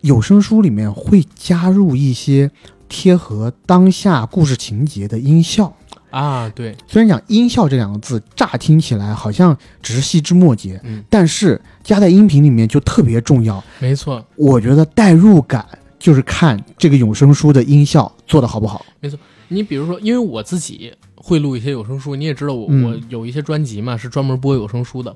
[0.00, 2.50] 有声书里面会加入一些
[2.88, 5.76] 贴合当下故事情节的音效。
[6.10, 13.62] 啊，对，虽然讲音效这两个字乍听起来好像只是细枝末节，嗯，但是加在音频里面就特别重要。
[13.80, 15.66] 没错，我觉得代入感
[15.98, 18.86] 就是看这个有声书的音效做的好不好。
[19.00, 22.16] 没错你比如说，因为我自己会录一些有声书。
[22.16, 25.14] 你也知道我、嗯我有一些专辑嘛，是专门播有声书的。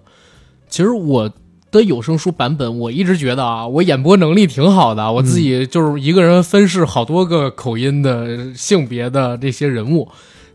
[0.71, 1.31] 其实我
[1.71, 10.09] 的有声书版本，我一直觉得啊，我演播能力挺好的，我自己就是一个人分饰好多个口音的性别的这些人物。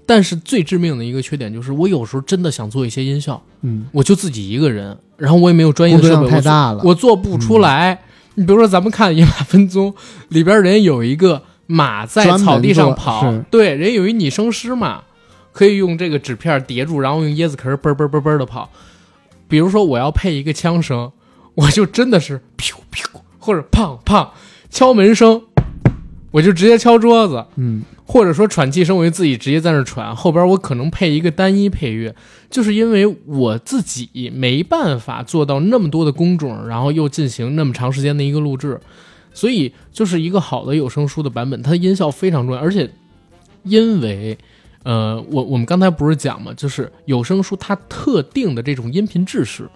[0.08, 6.82] 但是最致命的一个缺点就是，我有时候真的想做一些音效，嗯，我就自己一个人，然后我也没有专业的设备，太大了。
[6.84, 7.99] 我做不出来。
[8.36, 9.91] 你比如说，咱们看《野马分鬃》
[10.28, 15.01] 里边，人有一个马在草地上跑对，人有一拟声师嘛，
[15.51, 18.69] 可以用这个纸片叠住，然后用椰子壳嘣嘣嘣嘣的跑。
[19.48, 21.12] 比如说，我要配一个枪声，
[21.54, 23.06] 我就真的是噗噗
[23.38, 24.30] 或者砰砰
[24.70, 25.44] 敲门声，
[26.32, 32.16] 我就直接敲桌子，嗯，或者说喘气声，我就自己直接在那喘，后边我可能配一个单一配乐，
[32.50, 38.80] 就是因为我自己没办法做到那么多的工种，然后又进行那么长时间的一个录制，
[39.34, 42.90] 所以就是一个好的有声书的版本，它的音效非常重要，而且
[43.64, 44.38] 因为。
[44.86, 49.69] 呃，我我们刚才不是讲嘛，就是有声书它特定的这种音频制式，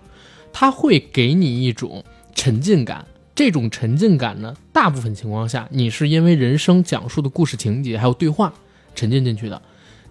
[0.53, 2.01] 它会给你一种
[2.33, 3.05] 沉浸感。
[3.35, 8.53] 这种沉浸感呢，大部分情况下你是因为人生讲述的故事情节还有对话
[8.93, 9.61] 沉浸进去的，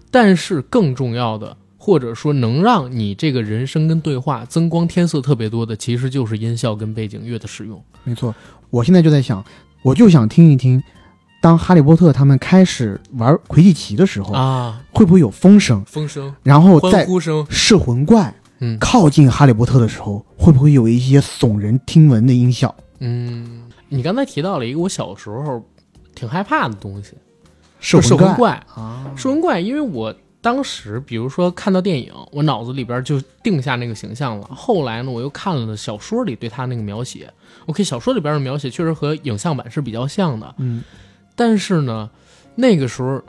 [0.09, 7.79] 但是更重要的，或者说能让你这个人生跟对话增光添色特别多的，其实就是音效跟背景乐的使用。
[8.03, 8.33] 没错。
[8.71, 9.45] 我现在就在想，
[9.83, 10.81] 我就想听一听，
[11.41, 15.83] 当哈利波特他们开始玩魁地奇的时候，啊，会不会有风声？
[15.85, 18.77] 风声、然后欢在呼声，摄魂怪嗯。
[18.79, 22.73] 靠近哈利波特的时候，会不会有一些耸人听闻的音效？
[22.99, 25.63] 嗯，你刚才提到了一个我小时候
[26.13, 27.13] 挺害怕的东西，
[27.79, 28.51] 摄魂怪。
[28.75, 34.47] 啊，摄魂怪，因为我当时比如说看到电影，我脑子里边就定下那个形象了。
[34.53, 37.31] 后来呢，我又看了小说里对他那个描写
[37.67, 40.83] ，OK，小说里边的描写确实和影像版是比较像的，嗯，
[41.39, 42.09] 但是呢，
[42.55, 43.23] 那个时候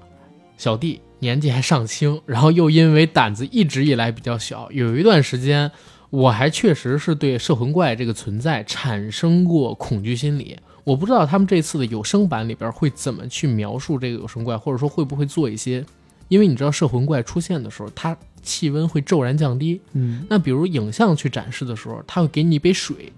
[0.59, 5.71] 小弟年纪还尚轻， 然后又因为胆子一直以来比较小，有一段时间
[6.11, 10.59] 我还确实是对摄魂怪这个存在产生过恐惧心理。
[10.83, 15.87] 我不知道他们这次的有声版里边会怎么去描述这个有声怪，或者说会不会做一些，
[16.27, 23.13] 因为你知道摄魂怪出现的时候，它气温会骤然降低，嗯，那比如影像去展示的时候，它会给你一杯水，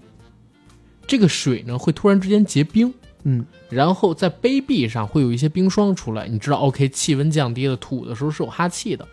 [1.06, 2.92] 这个水呢会突然之间结冰，
[3.24, 9.06] 嗯，然后在杯壁上会有一些冰霜出来，你知道，OK，气温降低了，吐的时候是有哈气的。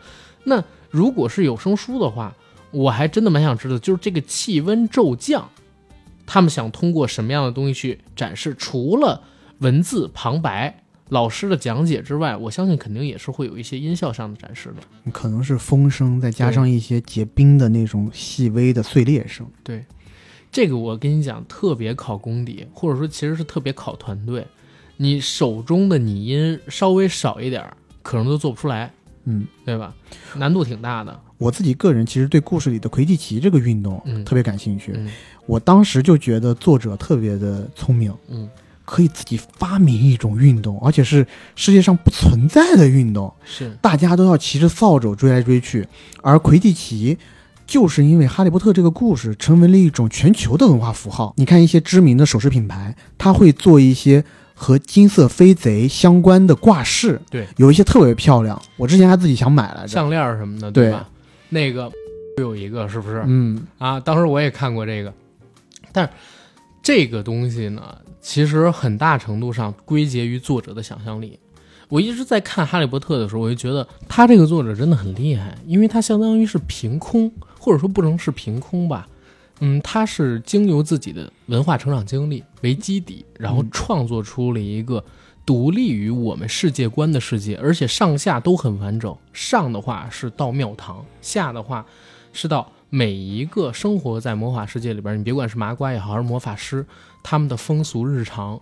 [0.44, 2.36] 那如果是有声书的话，
[2.72, 5.50] 我还真的蛮想知道，就是这个气温骤降，
[6.26, 8.56] 他们想通过什么样的东西去展示？
[8.56, 9.22] 除了
[9.60, 15.12] 文字旁白、老师的讲解之外，我相信肯定也是会有一些音效上的展示的。
[15.12, 19.46] 可能是风声，再加上一些结冰的那种细微的碎裂声。
[19.64, 19.84] 对，
[20.52, 24.46] 这个我跟你讲，特别考功底，或者说其实是特别考团队。
[24.98, 28.92] 你手中的拟音稍微少一点儿，可能都做不出来，
[29.26, 29.94] 嗯，对吧？
[30.36, 31.20] 难度挺大的。
[31.38, 34.92] 我自己个人其实对故事里的魁地奇这个运动嗯特别感兴趣。
[34.94, 35.10] 嗯
[35.46, 38.48] 我当时就觉得作者特别的聪明，嗯，
[38.86, 45.88] 可以自己发明一种运动，而且是世界上不存在的运动，是大家都要骑着扫帚追来追去。
[46.22, 47.18] 而魁地奇
[47.70, 51.36] 就是因为《哈利波特》这个故事成为了一种全球的文化符号。
[51.38, 58.60] 你看一些知名的首饰品牌，它会做一些和金色飞贼相关的挂饰，对，有一些特别漂亮。
[58.76, 59.88] 我之前还自己想买来着。
[59.88, 61.08] 项链儿什么的，对吧？
[61.50, 61.92] 那个
[62.38, 63.24] 有一个是不是？
[63.28, 65.14] 嗯，啊，当时我也看过这个，
[65.92, 66.12] 但是
[66.82, 71.38] 这个东西呢，其实很大程度上归结于作者的想象力。
[71.88, 77.32] 我一直在看《哈利波特》的时候，我就觉得他这个作者真的很厉害，因为他相当于是凭空，
[77.70, 79.08] 或者说不能是凭空吧，
[79.60, 85.06] 嗯，他是经由自己的文化成长经历为基底，然后创作出了一个
[85.46, 89.16] 独立于我们世界观的世界，而且上下都很完整。
[89.34, 91.86] 上的话是到庙堂，下的话
[92.34, 96.84] 是到每一个生活在魔法世界里边，你别管是麻瓜也好，还是魔法师，
[97.22, 98.60] 他们的风俗日常，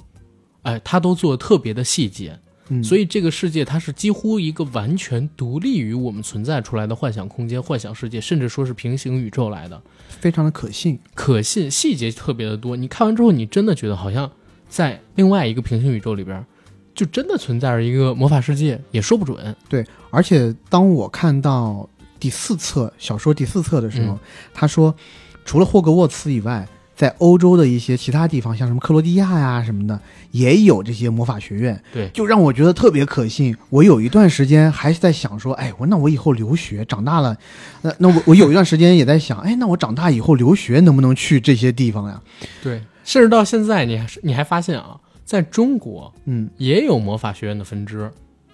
[0.63, 2.37] 哎，他都做的特别的细节。
[2.69, 10.99] 嗯所以这个世界它是几乎一个完全独立于我们存在出来的幻想空间、幻想世界，甚至说是平行宇宙来的，非常的可信。
[11.13, 12.75] 可信，细节特别的多。
[12.75, 14.29] 你看完之后，你真的觉得好像
[14.67, 16.45] 在另外一个平行宇宙里边，
[16.93, 19.55] 就真的存在着一个魔法世界，也说不准。
[19.69, 24.19] 对而且当我看到第四册小说第四册的时候，嗯
[24.53, 24.93] 他说，
[25.45, 29.97] 除了霍格沃茨以外，在欧洲的一些其他地方，像什么克罗地亚呀什么的，
[30.31, 33.55] 也有这些魔法学院，对，就让我觉得特别可信。
[33.69, 37.37] 我有一段时间还是在想说，哎，我那我以后留学，长大了，
[37.83, 42.19] 那那我我有一段时间也在想，哎，那我长大以后留学能不能去这些地方呀？
[42.63, 48.11] 对，甚至到现在，你还是你还发现啊，在中国嗯，也有魔法学院的分支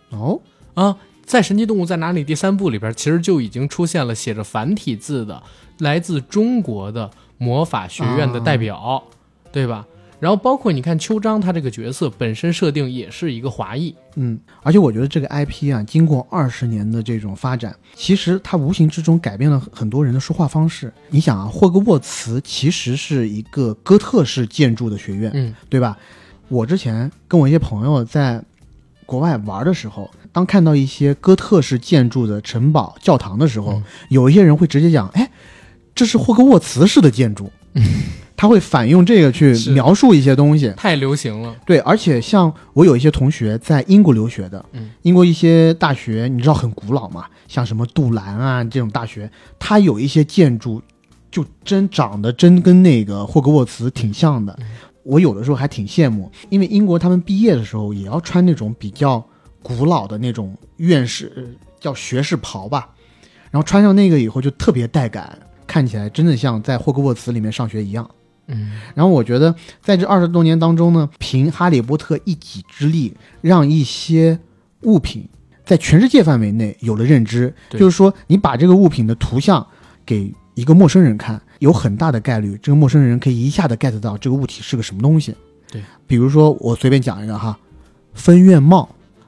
[0.09, 0.41] 哦，
[0.73, 0.97] 啊。
[1.25, 5.41] 在《神奇动物在哪里》第三部里边，其实就已经出现了写着繁体字的
[5.79, 7.09] 来自中国的
[7.43, 9.03] 魔法学院的代表，
[9.51, 9.85] 对吧？
[10.19, 20.93] 然后包括你看秋张他这个角色本身设定也是一个华裔，嗯，而且我觉得这个 IP 啊，经过二十年的这种发展，其实它无形之中改变了很多人的说话方式。
[21.09, 25.97] 你想啊，霍格沃茨其实是一个哥特式建筑的学院，嗯，对吧？
[26.47, 28.41] 我之前跟我一些朋友在
[29.05, 35.29] 国外玩的时候，当看到一些哥特式建筑的城堡、教堂的时候，嗯有一些人会直接讲：“哎，
[35.93, 37.51] 这是霍格沃茨式的建筑。
[38.35, 40.73] ”他会反用这个去描述一些东西。
[40.75, 50.81] 太流行了，对，而且像我有一些同学在英国留学的，嗯，英国一些大学你知道很古老嘛，像什么杜兰啊这种大学，它有一些建筑
[51.31, 54.57] 就真长得真跟那个霍格沃茨挺像的。
[55.03, 59.23] 我有的时候还挺羡慕，因为英国他们毕业的时候也要穿那种比较
[59.61, 61.43] 古老的那种院士呃
[61.79, 62.89] 叫学士袍吧，
[63.51, 65.37] 然后穿上那个以后就特别带感，
[65.73, 68.07] 看起来真的像在霍格沃茨里面上学一样。
[68.45, 74.37] 嗯，然后我觉得在这二十多年当中呢，凭哈利波特一己之力，让一些
[74.81, 75.27] 物品
[75.65, 77.51] 在全世界范围内有了认知。
[77.71, 79.65] 就是说，你把这个物品的图像
[80.05, 85.33] 给一个陌生人看，有很大的概率，这个陌生人可以一下子 get 到这个物体是个什么东西。
[85.71, 87.57] 对，比如说我随便讲一个哈，
[88.13, 88.87] 分院帽，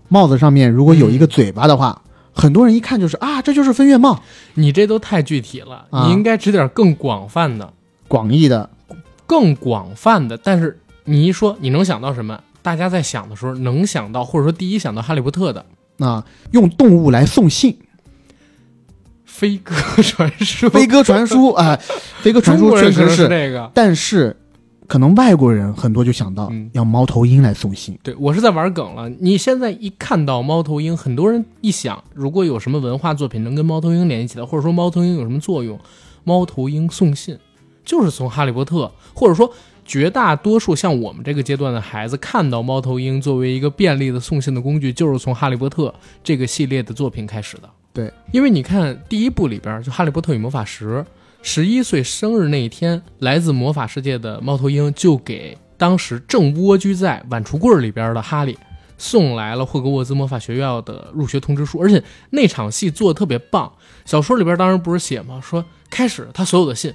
[0.10, 1.99] 帽子上面如果有一个嘴巴的话，
[2.36, 4.21] 很多人一看就是啊，这就是分院帽，
[4.56, 7.74] 你这都太具体了，啊你应该指点更广泛的。
[8.08, 8.69] 广义的
[9.26, 12.41] 更广泛的，但是你一说你能想到什么？
[12.62, 15.65] 大家在想的时候能想到，或者说第一想到哈利波特的
[16.00, 17.78] 啊，用动物来送信。
[19.24, 21.78] 飞鸽传书，飞鸽传书啊、
[22.21, 23.69] 飞鸽传书确实是，这个。
[23.74, 24.38] 但是
[24.88, 27.98] 可能外国人很多就想到嗯要猫头鹰来送信。
[28.04, 29.10] 对我是在玩梗了。
[29.10, 35.80] 你现在一看到猫头鹰，很多人一想，如果有什么文化作品能跟猫头鹰联系起来，或者说猫头鹰有什么作用，
[36.24, 37.38] 猫头鹰送信
[37.84, 39.52] 就是从哈利波特，或者说
[39.86, 45.93] 绝大多数像我们这个阶段的孩子看到猫头鹰作为一个便利的送信的工具，就是从哈利波特
[46.24, 47.69] 这个系列的作品开始的。
[47.93, 50.98] 对，因为你看第一部里边就《哈利波特与魔法石》，
[51.47, 58.58] 十一岁生日那一天，来自魔法世界的猫头鹰就给当时正蜗居在碗橱柜里边的哈利
[58.97, 63.71] 送来了霍格沃兹魔法学院的入学通知书，而且那场戏做的特别棒。
[64.05, 65.39] 小说里边当时不是写吗？
[65.39, 66.91] 说开始他所有的信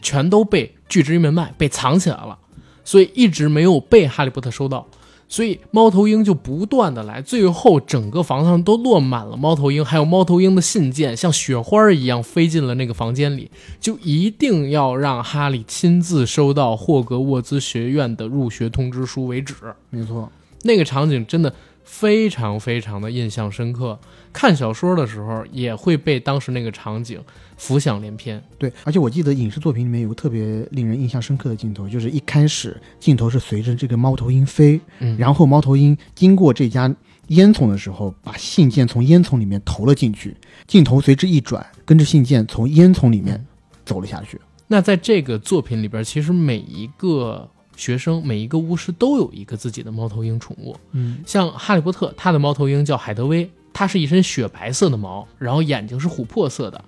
[0.00, 2.38] 全都被拒之于门外，被藏起来了，
[2.82, 4.88] 所以一直没有被哈利波特收到。
[5.32, 13.50] 所以猫头鹰就不断的来，最后整个房上都落满了猫头鹰，还有猫头鹰的信件，像雪花一样飞进了那个房间里。
[13.80, 19.54] 就一定要让哈利亲自收到霍格沃兹学院的入学通知书为止。
[19.88, 20.30] 没错，
[20.64, 23.98] 那个场景真的非常非常的印象深刻。
[24.32, 27.20] 看小说的时候也会被当时那个场景
[27.56, 28.42] 浮想联翩。
[28.58, 36.94] 对，而且我记得影视作品里面有个特别令人印象深刻的镜头，就是一开始镜头是随着这个猫头鹰飞，嗯，然后猫头鹰经过这家
[37.28, 43.46] 烟囱的时候，把信件从烟囱里面投了进去，镜头随之一转，跟着信件从烟囱里面嗯
[43.84, 44.40] 走了下去。
[44.66, 50.74] 那在这个作品里边，其实每一个学生、每一个巫师都有一个自己的猫头鹰宠物。
[50.92, 56.84] 嗯，像哈利波特，他的猫头鹰叫海德薇，它是一身雪白色的毛，然后眼睛是琥珀色的，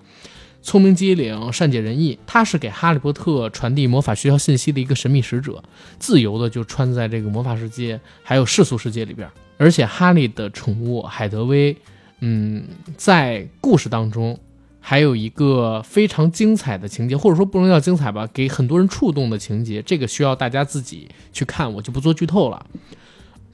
[0.62, 2.18] 聪明机灵、善解人意。
[2.26, 5.62] 它是给哈利波特传递魔法学校信息的一个神秘使者，
[5.98, 9.28] 自由的就穿在这个魔法世界还有世俗世界里边。
[9.56, 11.76] 而且哈利的宠物海德薇，
[12.20, 12.64] 嗯，
[12.96, 14.38] 在故事当中
[14.80, 22.66] 还有一个非常精彩的情节，或者说不能叫精彩吧，给很多人触动的情节，这个需要大家自己去看，我就不做剧透了。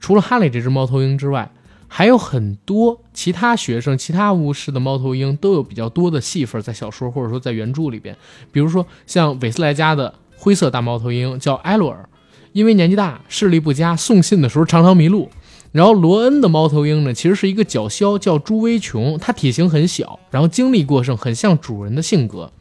[0.00, 1.50] 除了哈利这只猫头鹰之外，
[1.92, 8.16] 还有很多其他学生、其他巫师的猫头鹰都有比较多的戏份在小说或者说在原著里边。
[8.52, 12.08] 比如说像韦斯莱家的灰色大猫头鹰叫埃洛尔，
[12.52, 15.28] 因为年纪大、视力不佳，送信的时候常常迷路。
[15.72, 22.52] 然后罗恩的猫头鹰呢，其实是一个角枭，叫朱威琼，它体型很小，然后精力过剩，很像主人的性格。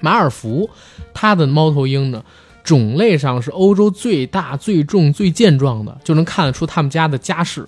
[0.00, 0.68] 马尔福，
[1.14, 2.24] 他的猫头鹰呢，
[2.64, 7.66] 种类上是欧洲最大、最重、最健壮的，就能看得出他们家的家世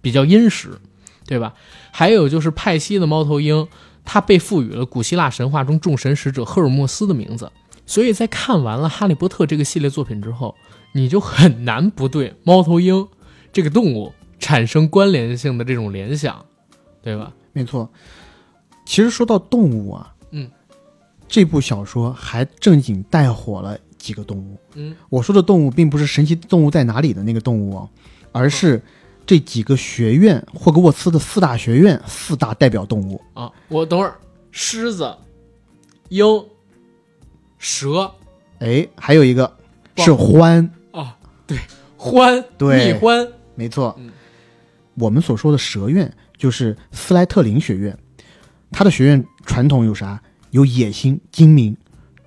[0.00, 0.78] 比较殷实，
[1.26, 1.54] 对吧？
[1.90, 3.66] 还有就是派西的猫头鹰，
[4.04, 7.50] 它被赋予了古希腊神话中众神使者赫尔墨斯的名字，
[7.86, 10.54] 所以在看完了《哈利波特》这个系列作品之后，
[10.92, 13.06] 你就很难不对猫头鹰
[13.52, 16.44] 这个动物产生关联性的这种联想，
[17.02, 17.32] 对吧？
[17.52, 17.90] 没错。
[18.86, 20.50] 其实说到动物啊，嗯，
[21.28, 24.58] 这部小说还正经带火了几个动物。
[24.74, 27.88] 嗯，我说的动物并不是《神奇动物在哪里》的那个动物哦，
[28.32, 28.82] 而是
[29.30, 33.22] 这几个学院，霍格沃茨的四大学院四大代表动物。
[33.32, 34.18] 啊，我等会儿，
[34.50, 35.16] 狮子、
[36.08, 36.26] 鹰、
[37.56, 38.10] 蛇
[38.58, 39.56] 哎，还有一个
[39.98, 41.16] 是獾，啊，
[41.46, 41.56] 对，
[41.96, 43.94] 獾，对蜜獾，没错。
[44.00, 44.10] 嗯
[44.94, 47.96] 我们所说的蛇院就是斯莱特林学院，
[48.72, 50.20] 它的学院传统有啥？
[50.50, 51.76] 有野心、精明，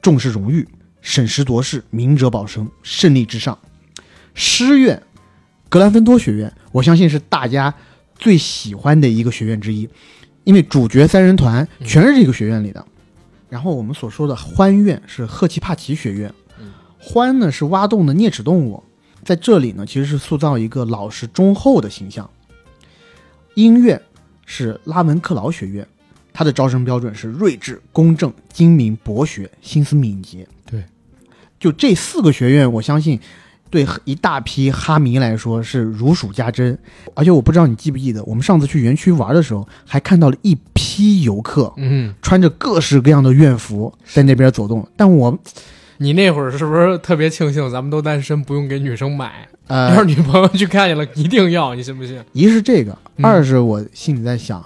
[0.01, 0.65] 重视荣誉，
[1.01, 3.59] 审时度势，明哲保身，胜利至上。
[4.33, 5.03] 狮院，
[5.74, 7.74] 格兰芬多学院，我相信是大家
[8.15, 9.89] 最喜欢的一个学院之一，
[10.43, 12.86] 因为主角三人团全是这个学院里的。
[13.49, 16.71] 然后我们所说的欢院是赫奇帕奇学院嗯，
[17.01, 18.84] 獾呢是挖洞的啮齿动物，
[19.26, 22.30] 在这里呢其实是塑造一个老实忠厚的形象。
[23.55, 23.99] 音乐
[24.45, 25.88] 是拉文克劳学院，
[26.32, 30.47] 它的招生标准是睿智、公正、精明、博学、心思敏捷。
[30.67, 30.84] 对，
[31.59, 33.19] 就这四个学院，我相信
[33.74, 36.78] 对一大批哈迷来说是如数家珍。
[37.15, 44.88] 而且我不知道你记不记得，我们上次去园区玩的时候，还看到了一批游客嗯，穿着各式各样的院服在那边走动。
[44.95, 45.36] 但我
[45.97, 49.47] 你那会儿是不是特别庆幸咱们都单身，不用给女生买？
[49.67, 52.21] 要呃是，女朋友去看见了，一定要，你信不信？
[52.34, 54.63] 一是这个，嗯二是我心里在想，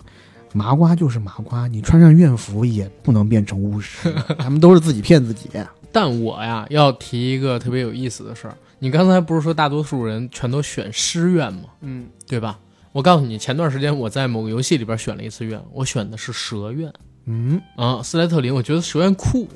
[0.52, 5.50] 麻瓜就是麻瓜，你穿上院服也不能变成巫师， 他们都是自己骗自己。
[5.92, 8.54] 但我呀，要提一个特别有意思的事儿。
[8.80, 11.64] 你刚才不是说大多数人全都选师院吗？
[11.82, 12.60] 嗯，对吧？
[12.92, 16.92] 我告诉你，前段时间我在某个游戏里边选了一次院，我选的是蛇院
[17.26, 18.54] 嗯，啊，斯莱特林。
[18.54, 19.48] 我觉得蛇院酷、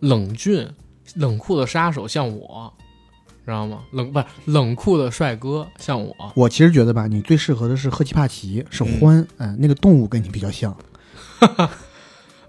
[0.00, 0.68] 冷峻、
[1.14, 2.72] 冷酷的杀手像我，
[3.44, 3.80] 知道吗？
[3.92, 6.14] 冷不是冷酷的帅哥像我。
[6.34, 10.76] 我其实觉得吧，你最适合的是赫奇帕奇，是嗯獾，嗯、那个动物跟你比较像。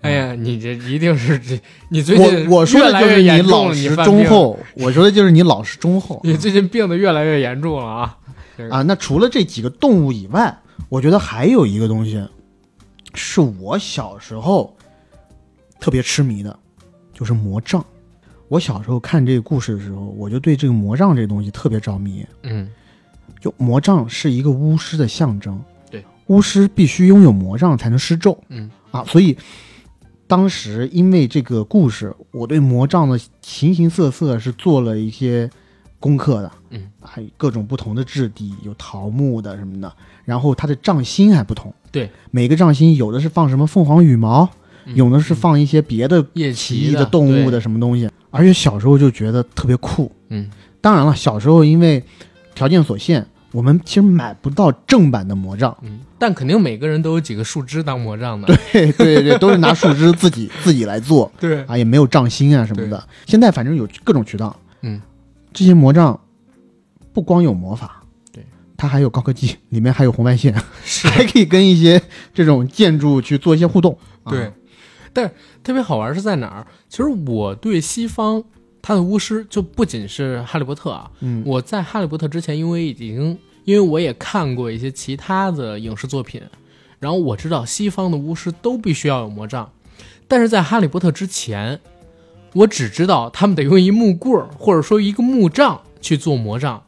[0.02, 8.18] 哎呀，你这一定是这，你最近我我说的就是你，老实忠厚，我说的就是你老实忠厚你最近病的越来越严重了啊！
[8.70, 8.82] 啊。
[8.84, 10.56] 那除了这几个动物以外，
[10.88, 12.24] 我觉得还有一个东西，
[13.16, 14.76] 是我小时候
[15.80, 16.58] 特别痴迷的，
[17.14, 17.84] 就是魔杖。
[18.50, 22.26] 我小时候看这个故事的时候，我就对这个魔杖这个东西特别着迷。
[22.44, 22.70] 嗯，
[23.42, 29.38] 就魔杖是一个巫师的象征，对，巫师必须拥有魔杖才能施咒，嗯啊，所以
[30.28, 35.50] 当时因为这个故事，我对魔杖的形形色色是做了一些
[36.00, 39.92] 功课的，嗯，还有各种不同的质地，有桃木的什么的，
[40.26, 44.48] 然后它的杖芯还不同，对，每个杖芯有的是放什么凤凰羽毛，
[44.86, 44.96] 嗯。
[44.96, 50.50] 有的是放一些别的夜奇异的动物的什么东西，而且小时候就觉得特别酷，嗯，
[50.82, 52.04] 当然了，小时候因为
[52.54, 55.76] 条件所限，我们其实买不到正版的魔杖。
[55.82, 58.48] 嗯，但肯定每个人都有几个树枝当魔杖的。
[58.72, 63.08] 对对对，都是拿树枝自己 自己来做对啊，也没有杖芯啊什么的。
[63.26, 65.02] 现在反正有各种渠道，嗯，
[65.54, 66.20] 这些魔杖
[67.14, 68.46] 不光有魔法，对，
[68.76, 72.02] 它还有高科技，里面还有红外线，是 还可以跟一些
[72.34, 73.98] 这种建筑去做一些互动。
[74.24, 74.52] 啊、对，
[75.14, 75.32] 但是
[75.64, 76.68] 特别好玩是在哪儿？
[76.90, 78.44] 其实我对西方
[78.88, 86.42] 它的巫师就不仅是哈利波特啊，嗯我在哈利波特之前，因为已经因为我也看过一些其他的影视作品，
[86.98, 89.70] 然后我知道西方的巫师都必须要有魔杖，
[90.26, 91.82] 但是在哈利波特之前，
[92.54, 96.82] 我只知道他们得用一木棍儿或者说一个木杖去做魔杖，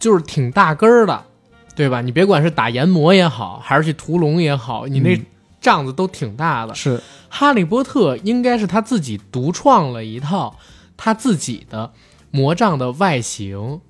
[0.00, 1.22] 就是挺大根儿的，
[1.76, 2.00] 对吧？
[2.00, 5.26] 你别管是打炎魔也好，还是去屠龙也好，你那嗯
[5.60, 6.74] 杖子都挺大的。
[6.74, 10.58] 是哈利波特应该是他自己独创了一套
[10.96, 11.92] 他自己的
[12.30, 13.80] 魔杖的外形、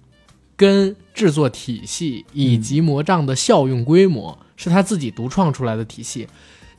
[0.57, 6.29] 跟制作体系以及魔杖的效用规模，是他自己独创出来的体系。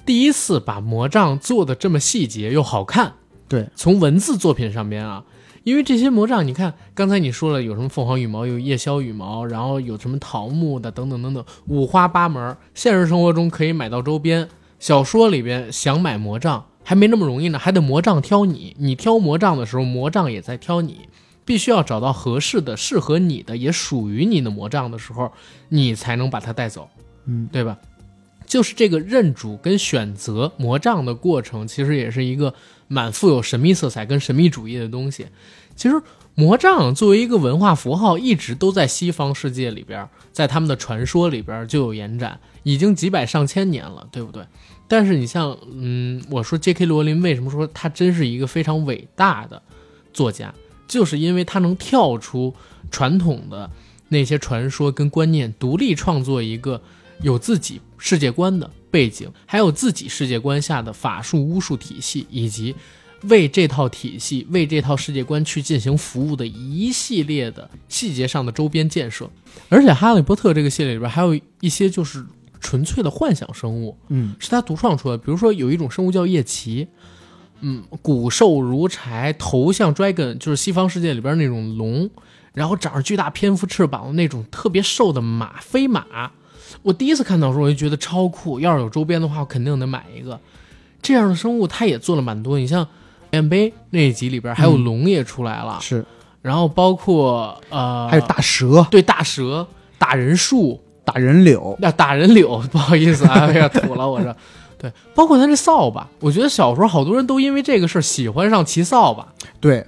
[0.05, 3.13] 第一次把魔杖做的这么细节又好看，
[3.47, 5.23] 对，从文字作品上边啊，
[5.63, 12.55] 因为这些魔杖，你看刚才你说了有什么凤凰羽毛，有夜宵羽毛，然后有什么桃木的等等等等，五花八门。
[12.75, 14.47] 现实生活中可以买到周边，
[14.77, 18.75] 小说里边想买魔杖还没那么容易呢，还得魔杖挑你。
[18.79, 21.09] 你挑魔杖的时候，魔杖也在挑你，
[21.43, 25.31] 必须要找到合适的、适合你的、也属于你的魔杖的时候，
[25.69, 26.87] 你才能把它带走，
[27.25, 27.77] 嗯，对吧？
[28.45, 32.53] 就是这个认主跟选择魔杖的过程，其实也是一个
[32.87, 35.25] 蛮富有神秘色彩跟神秘主义的东西。
[35.75, 35.99] 其实
[36.35, 44.45] 魔杖作为一个文化符号，一直都在西方世界里边，在他们的传说里边就有延展，已经几百上千年了，对不对？
[44.87, 46.85] 但是你像，嗯，我说 J.K.
[46.85, 49.61] 罗琳为什么说他真是一个非常伟大的
[50.13, 50.53] 作家，
[50.87, 52.53] 就是因为他能跳出
[52.91, 53.71] 传统的
[54.09, 56.81] 那些传说跟观念，独立创作一个
[57.21, 62.75] 有自己世界观的背景，还有自己世界观下的法术巫术体系，以及
[63.29, 69.29] 为这套体系、为这套世界观去进行服务的一系列的细节上的周边建设。
[69.69, 72.25] 而且《哈利波特》这个系列里边还有一些就是
[72.59, 75.23] 纯粹的幻想生物，嗯，是他独创出来的。
[75.23, 76.87] 比如说有一种生物叫夜骑，
[77.61, 82.09] 嗯，骨瘦如柴，头像 dragon，就是西方世界里边那种龙，
[82.53, 86.31] 然后长着巨大蝙蝠翅膀的那种特别瘦的马，飞马。
[86.81, 88.59] 我第一次看到的时候，我就觉得超酷。
[88.59, 90.39] 要是有周边的话，我肯定得买一个。
[91.01, 92.59] 这样的生物，它也做了蛮多。
[92.59, 92.83] 你像
[93.35, 96.05] 《面杯》那一集里边，还有龙也出来了，是，
[96.41, 99.67] 然后包括呃，还有大蛇、对大蛇、
[99.97, 104.35] 打人树、打人柳，那打人柳， 不好意思啊， 哎呀，土了我这。
[104.77, 109.27] 对，包括他这扫把，我觉得小时候好多人都因为这个事儿喜欢上骑扫把。
[109.59, 109.85] 对，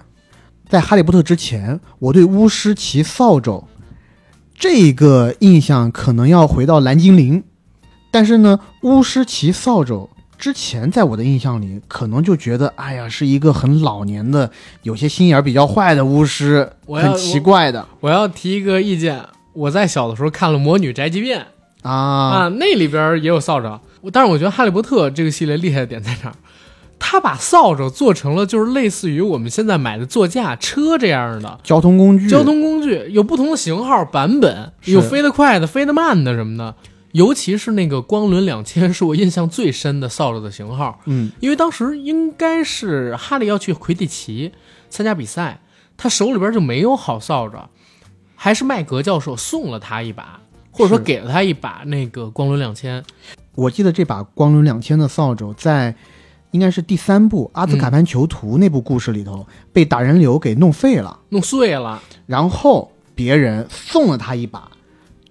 [0.67, 3.65] 在《哈利波特》之前，我对巫师骑扫帚
[4.55, 7.43] 这个印象可能要回到蓝精灵，
[8.11, 14.49] 但是呢，巫师骑扫帚之前，在我的印象里，可能就觉得，哎呀，是一个很老年的、
[14.83, 19.23] 有些心眼儿比较坏的巫师，我很奇怪的我要提一个意见，
[19.53, 21.39] 我在小的时候看了《魔女宅急便》
[21.81, 21.91] 啊。
[21.91, 23.79] 啊，那里边也有扫帚。
[24.13, 26.35] 但是我觉得《哈利波特》这个系列厉害的点在哪儿？
[26.99, 36.73] 他把扫帚做成了就是类似于我们现在买的座驾、车这样的交通工具，交通工具，有不同的型号版本，有飞得快的、飞得慢的什么的。
[37.17, 41.01] 尤其是那个光轮两千，是我印象最深的扫帚的型号。
[41.05, 44.51] 嗯，因为当时应该是哈利要去魁地奇
[44.87, 45.59] 参加比赛，
[45.97, 47.57] 他手里边就没有好扫帚，
[48.35, 50.39] 还是麦格教授送了他一把，
[50.69, 53.03] 或者说给了他一把那个光轮两千。
[53.55, 55.95] 我记得这把光轮两千的扫帚在
[56.51, 64.69] 应该是第三部《阿兹卡班囚徒》那部故事里头、被打人流给弄废了，弄碎了，然后别人送了他一把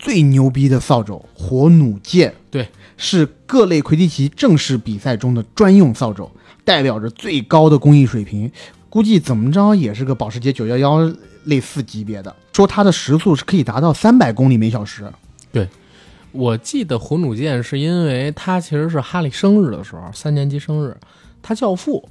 [0.06, 2.32] 最牛逼的扫帚——火弩箭。
[2.48, 6.30] 对，是各类魁地奇正式比赛中的专用扫帚，
[6.64, 8.48] 代表着最高的工艺水平。
[8.88, 12.32] 估计怎么着也是个保时捷911类似级别的。
[12.52, 15.12] 说它的时速是可以达到三百公里每小时。
[15.50, 15.68] 对
[16.30, 20.96] 我记得火弩箭是因为他其实是哈利生日的时候，三年级生日，
[21.42, 22.08] 他教父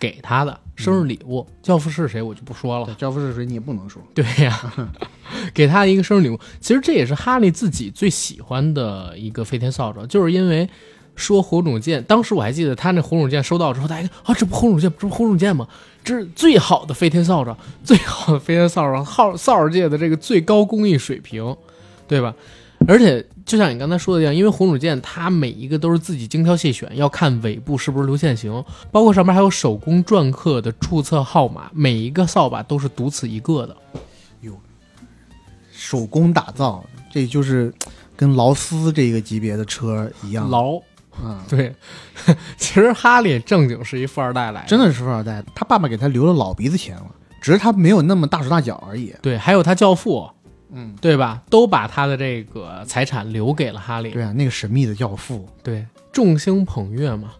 [0.00, 1.46] 给他的生日礼物。
[1.62, 2.94] 教父是谁我就不说了。
[2.98, 4.02] 教父是谁你也不能说。
[4.14, 4.72] 对呀，
[5.54, 6.38] 给他一个生日礼物。
[6.60, 10.68] 其实这也是哈利自己最喜欢的一个飞天扫帚，就是因为
[11.14, 15.68] 说火种剑，当时我还记得他那火种剑收到之后，大家看啊，这不火种剑，这不火种剑吗？
[16.02, 17.54] 这是最好的飞天扫帚，
[17.84, 21.54] 最好的飞天扫帚，号扫帚界的这个最高工艺水平，
[22.08, 22.34] 对吧？
[22.88, 33.76] 而且就像你刚才说的一样，因为红弩箭它每一个都是自己精挑细选，要看尾部是不是流线型，包括上面还有手工篆刻的注册号码，每一个扫把都是独此一个的。
[34.40, 34.52] 哟
[35.70, 37.72] 手工打造，这就是
[38.16, 40.48] 跟劳斯这个级别的车一样。
[40.50, 40.76] 劳，
[41.22, 41.74] 啊、对，
[42.56, 45.44] 其实哈利正经是一富二代来的，真的是富二代。
[45.54, 47.06] 他爸爸给他留了老鼻子钱了，
[47.40, 49.14] 只是他没有那么大手大脚而已。
[49.22, 50.28] 对，还有他教父，
[50.72, 51.42] 嗯，对吧？
[51.50, 54.10] 都把他的这个财产留给了哈利。
[54.10, 57.32] 对啊，那个神秘的教父，对，众星捧月嘛。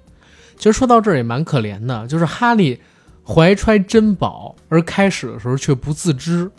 [0.56, 2.78] 其实说到这儿也蛮可怜的，就是哈利
[3.24, 6.50] 怀揣珍宝，而开始的时候却不自知，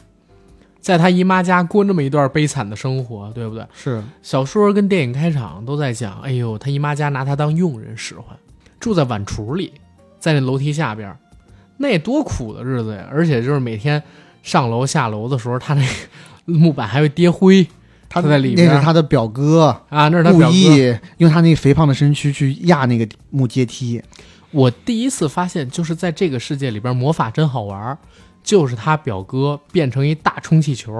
[0.79, 3.63] 在他姨妈家过那么一段悲惨的生活，对不对？
[3.73, 8.35] 是小说跟电影开场都在讲，哎呦，他姨妈家拿他当佣人使唤，
[8.79, 9.73] 住在碗橱里，
[10.19, 11.15] 在那楼梯下边，
[11.77, 13.07] 那多苦的日子呀！
[13.11, 14.01] 而且就是每天
[14.41, 15.93] 上楼下楼的时候，他那个
[16.51, 17.67] 木板还会跌灰，
[18.09, 20.43] 他在里面那是他的表哥啊，那是他故。
[20.51, 24.01] 意用他那个肥胖的身躯去压那个木阶梯。
[24.51, 27.97] 我第一次发现，就是在这个世界里边，魔法真好玩儿，
[28.43, 30.91] 就是他表哥变成一大充气球，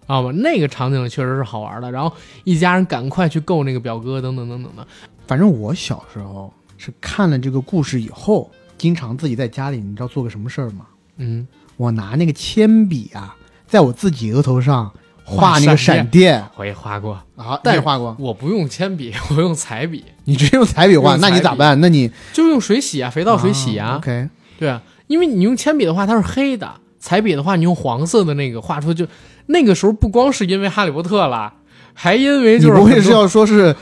[0.00, 0.32] 知道吗？
[0.32, 1.92] 那个场景确实是好玩的。
[1.92, 4.84] 然后一家人赶快去够那个表哥，等等等等的。
[5.28, 10.86] 反正我小时候是看了这个故事以后，经常自己在家里，你知道做个什么事儿吗？
[11.18, 11.46] 嗯，
[11.76, 13.36] 我拿那个铅笔啊，
[13.70, 14.90] 在我自己额头上
[15.24, 21.80] 画那个闪闪电我也画过，啊，但也画过，我不用铅笔， 我用彩笔，你直接用彩笔画，那你咋办？
[21.80, 23.96] 那你就用水洗啊，肥皂水洗啊。
[23.96, 26.66] OK，对啊，因为你用铅笔的话，它是黑的；
[26.98, 29.06] 彩笔的话，你用黄色的那个画出就。
[29.46, 31.52] 那个时候不光是因为哈利波特了，
[31.92, 33.74] 还因为就是不会是要说是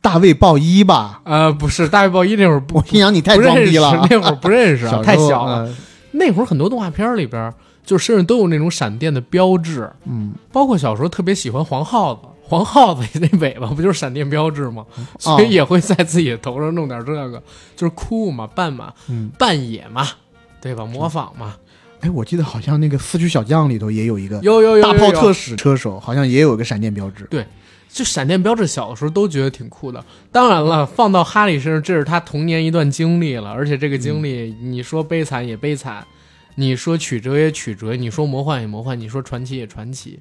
[0.00, 1.20] 大卫鲍伊吧？
[1.24, 5.66] 呃不是大卫鲍伊那会儿不我心想你太装逼了，那会儿不认识 太小了。
[5.66, 5.76] 嗯
[6.14, 7.52] 那会儿很多动画片里边，
[7.84, 14.86] 就身上都有那种闪电的标志，嗯，包括小时候特别喜欢黄耗子，黄耗子那尾巴不就是闪电标志吗？
[14.96, 17.42] 哦所以也会在自己的头上弄点这个，
[17.74, 20.06] 就是酷嘛，扮嘛，嗯扮野嘛，
[20.60, 20.84] 对吧？
[20.84, 21.56] 模仿嘛，
[22.00, 27.24] 哎，我记得好像那个四驱小将里头也有一个有有有有大炮特使车手，好像也有个闪电标志。
[27.30, 27.44] 对
[27.88, 30.02] 就闪电标志小的时候都觉得挺酷的。
[30.30, 36.02] 当然了，放到哈利身上，这是他童年一段经历了，而且这个经历，你说悲惨也悲惨，
[36.54, 40.20] 你说曲折也曲折，你说魔幻也魔幻，你说传奇也传奇。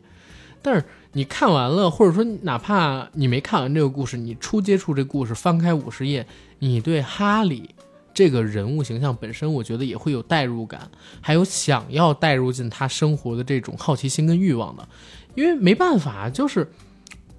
[0.62, 6.28] 但是你看完了，或者说哪怕你没看完这个故事，你初接触这故事，翻开五十页，
[6.60, 7.74] 你对哈利
[8.14, 14.88] 这个人物形象本身，我觉得也会有代入感，还有想要带入进他生活的这种好奇心跟欲望的。
[15.34, 16.70] 因为没办法，就是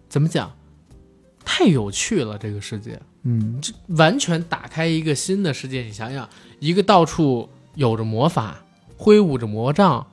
[0.08, 0.52] 怎么讲，
[1.44, 5.82] 太有趣了这个世界，嗯，完全打开一个新的世界。
[5.82, 6.28] 你想想，
[6.58, 8.64] 一个到处有着魔法、
[9.02, 10.06] 挥舞着魔杖、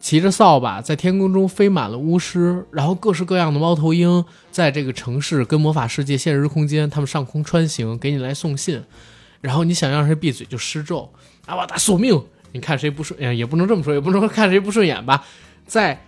[0.00, 8.82] 骑着扫把在天空中飞满了巫师，然后各式各样的猫头鹰在这个城市跟魔法世界现实空间，他们上空穿行，给你来送信。
[9.40, 11.08] 然后你想让谁闭嘴就施咒，
[11.46, 12.20] 啊，瓦达索命！
[12.50, 15.24] 你看谁不顺，呃也不能这么说，也不能说看谁不顺眼吧，
[15.64, 16.04] 在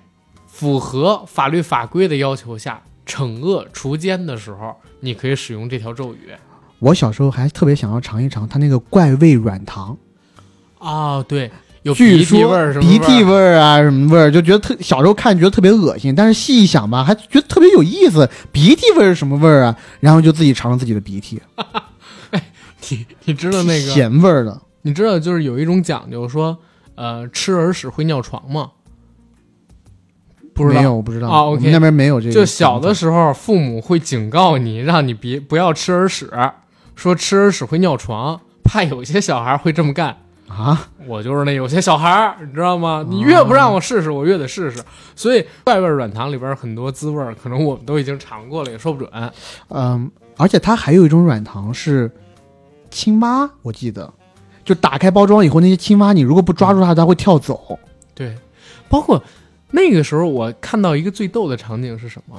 [0.48, 6.32] 符合法律法规的要求下，惩恶除奸的时候，你可以使用这条咒语。
[6.80, 9.96] 我小时候还特别想要尝一尝它那个怪味软糖，
[10.78, 11.50] 啊、对，
[11.86, 18.28] 有据鼻涕说味儿鼻涕味味儿啊什么味儿，就觉得特小时候看觉得特别恶心，但是细一想吧，还觉得特别有意思。
[18.50, 19.76] 鼻涕味儿是什么味儿啊？
[20.00, 21.40] 然后就自己尝了自己的鼻涕，
[22.32, 22.42] 哎？
[22.88, 23.92] 你你知道那个？
[23.92, 24.60] 咸味儿的。
[24.82, 26.58] 你知道就是有一种讲究说，
[26.96, 28.70] 呃，吃耳屎会尿床吗？
[30.52, 31.28] 不知道没有，我不知道。
[31.28, 32.34] 啊我们那边没有这个。
[32.34, 36.28] 就小的时候，父母会警告你，让你别不要吃耳屎，
[36.96, 40.16] 说吃耳屎会尿床，怕有些小孩会这么干。
[40.48, 43.04] 啊，我就是那有些小孩儿，你知道吗？
[43.08, 44.82] 你越不让我试试，我越得试试。
[45.14, 49.32] 所以怪味软糖里边很多滋味儿，可能我们都已经尝过了，也说不准。
[49.68, 52.10] 嗯，而且它还有一种软糖是
[52.90, 54.12] 青蛙，我记得，
[54.64, 57.78] 就打开包装以后，那些青蛙你如果不抓住它，它会跳走。
[58.14, 58.34] 对，
[58.88, 59.22] 包括
[59.72, 62.36] 那个时候，我看到一个最逗的场景是什么？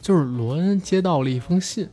[0.00, 1.86] 就是罗恩接到了一封信，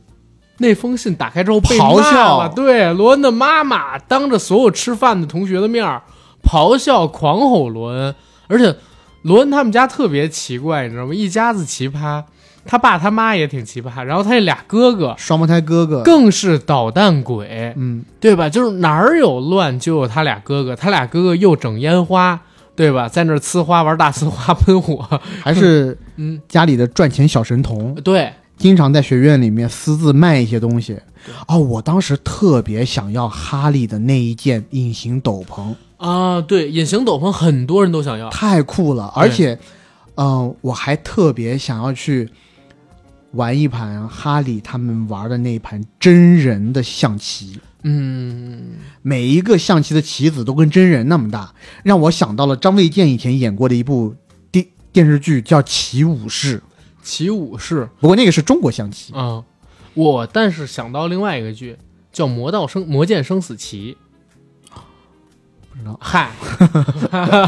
[0.58, 2.48] 那封信打开之后被骂咆哮了。
[2.50, 6.02] 对，罗恩的妈妈当着所有吃饭的同学的面儿
[6.42, 8.14] 咆哮狂吼罗恩，
[8.46, 8.76] 而且
[9.22, 11.14] 罗恩他们家特别奇怪，你知道吗？
[11.14, 12.22] 一家子奇葩，
[12.64, 18.48] 他爸他妈也挺奇葩，然后他这俩哥哥双胞胎哥哥，更是捣蛋鬼，嗯，对吧？
[18.48, 22.40] 就是哪儿有乱就有他俩哥哥，他俩哥哥又整烟花，
[22.74, 23.08] 对吧？
[23.08, 30.98] 在那儿呲花玩大呲花喷火，还是嗯，家里的赚钱小神童，对，经常在学院里面私自卖一些东西。
[31.46, 39.58] 哦，我当时特别想要哈利的那一件隐形斗篷，啊，对，隐形斗篷很多人都想要，太酷了，而且，
[40.16, 42.28] 嗯、我还特别想要去
[43.32, 47.60] 玩一盘哈利他们玩的那一盘真人的象棋。
[47.82, 51.52] 嗯，每一个象棋的棋子都跟真人那么大，
[51.82, 54.14] 让我想到了张卫健以前演过的一部
[54.50, 56.58] 电电视剧，叫《棋武士》，
[57.08, 59.14] 骑武是不过那个是中国象棋。
[59.14, 59.42] 啊，
[59.94, 61.78] 我但是想到另外一个剧
[62.12, 63.96] 叫《魔道生魔剑生死棋》，
[65.70, 66.30] 不知道，嗨，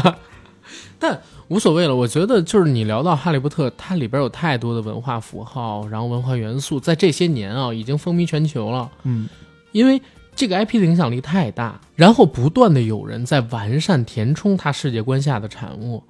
[0.97, 1.95] 但无所谓了。
[1.95, 8.89] 我觉得就是你聊到《哈利波特》，它里边有太多的文化符号，然后文化元素，在这些年啊已经风靡全球了。
[9.03, 9.29] 嗯，
[9.73, 10.01] 因为
[10.35, 16.03] 这个 IP 的影响力太大，然后不断的有人在完善填充它世界观下的产物，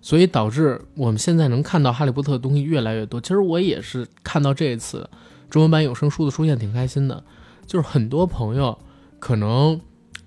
[0.00, 3.20] 所以导致我们现在能看到哈利波特的东西越来越多。
[3.20, 5.08] 其实我也是看到这一次
[5.50, 7.22] 中文版有声书的出现挺开心的，
[7.66, 8.78] 就是很多朋友
[9.18, 9.80] 可能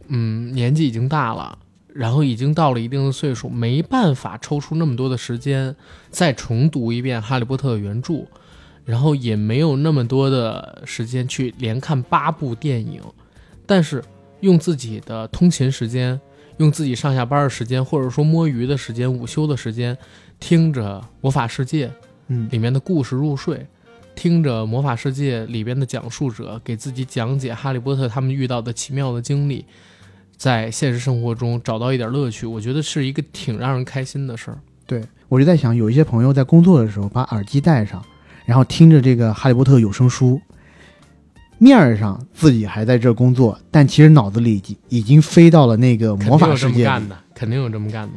[0.07, 1.57] 嗯年纪已经大了。
[1.93, 5.75] 然后已经到了一定的岁数，没办法抽出那么多的时间
[6.09, 8.25] 再重读一遍《哈利波特》的原著，
[8.85, 13.01] 然后也没有那么多的时间去连看八部电影，
[13.65, 14.01] 但是
[14.39, 16.17] 用自己的通勤时间，
[16.61, 19.97] 用自己上下班的时间，或者说摸鱼的时间、午休的时间，
[20.39, 21.87] 听着《魔法世界》
[22.27, 23.65] 嗯，里面的故事入睡，
[24.15, 29.65] 听着《魔法世界》里边的讲述者给自己讲解哈利波特他们遇到的奇妙的经历，
[30.37, 34.59] 在现实生活中找到一点乐趣，我觉得是一个挺让人开心的事儿。
[34.85, 37.99] 对，我就在想，有一些朋友在工作的时候把耳机戴上，
[38.45, 40.39] 然后听着这个《哈利波特》有声书，
[41.63, 44.59] 面儿上自己还在这工作，但其实脑子里
[44.89, 47.09] 已经飞到了那个魔法世界里么干。
[47.09, 48.13] 的，肯定有这么干的。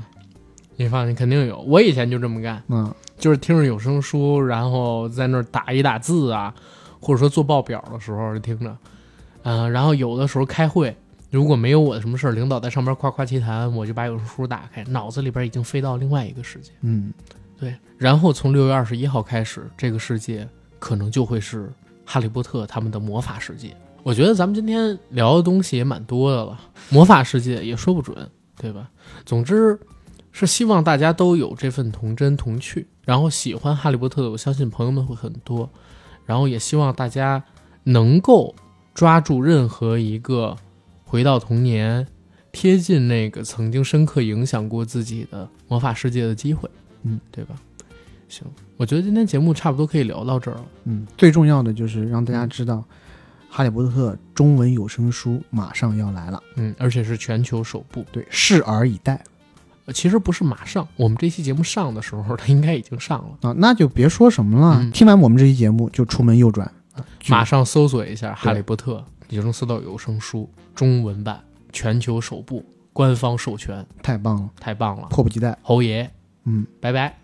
[0.77, 1.61] 你放心，肯定有。
[1.61, 6.55] 我以前就这么干，嗯，就是听着有声书，然后在那儿打一打字啊，
[7.01, 8.75] 或者说做报表的时候就听着，
[9.43, 10.97] 嗯、然后有的时候开会，
[11.31, 16.73] 如果没有我的什么事儿，领导在上边夸夸其谈，我就把有声书打开，脑子里边已经飞到另外一个世界。
[16.81, 17.13] 嗯，
[17.61, 21.71] 对，然后从六月二十一号开始，这个世界可能就会是
[22.05, 23.77] 哈利波特他们的魔法世界。
[24.03, 28.29] 我觉得咱们今天聊的东西也蛮多的了，魔法世界也说不准，
[28.59, 28.91] 对吧？
[29.25, 29.79] 总之
[30.31, 35.71] 是希望大家都有这份童真童趣，然后喜欢哈利波特的，我相信朋友们会很多。
[36.27, 37.43] 然后也希望大家
[37.83, 38.55] 能够
[38.95, 40.57] 抓住任何一个
[41.05, 42.07] 回到童年、
[42.51, 46.69] 贴近那个曾经深刻影响过自己的魔法世界的机会，
[47.03, 47.57] 嗯，对吧？
[48.35, 50.65] 行，我觉得今天节目差不多可以聊到这儿了。
[50.85, 52.77] 嗯，最重要的就是让大家知道，
[53.49, 58.05] 《哈利波特》中文有声书马上要来了，嗯，而且是全球首部。
[58.11, 59.23] 对，拭而以待
[59.87, 63.49] 呃其实不是马上，我们这期节目上的时候，它应该已经上了。
[63.49, 63.55] 啊！
[63.59, 68.97] 那就别说什么了，嗯听完我们这期节目就出门右转，啊马上搜索一下《哈利波特》，
[69.29, 71.39] 你就能搜到有声书中文版
[71.71, 75.07] 全球首部，官方授权，太棒了，太棒了！
[75.11, 75.57] 迫不及待。
[75.63, 76.11] 侯爷，
[76.45, 77.24] 嗯，拜拜。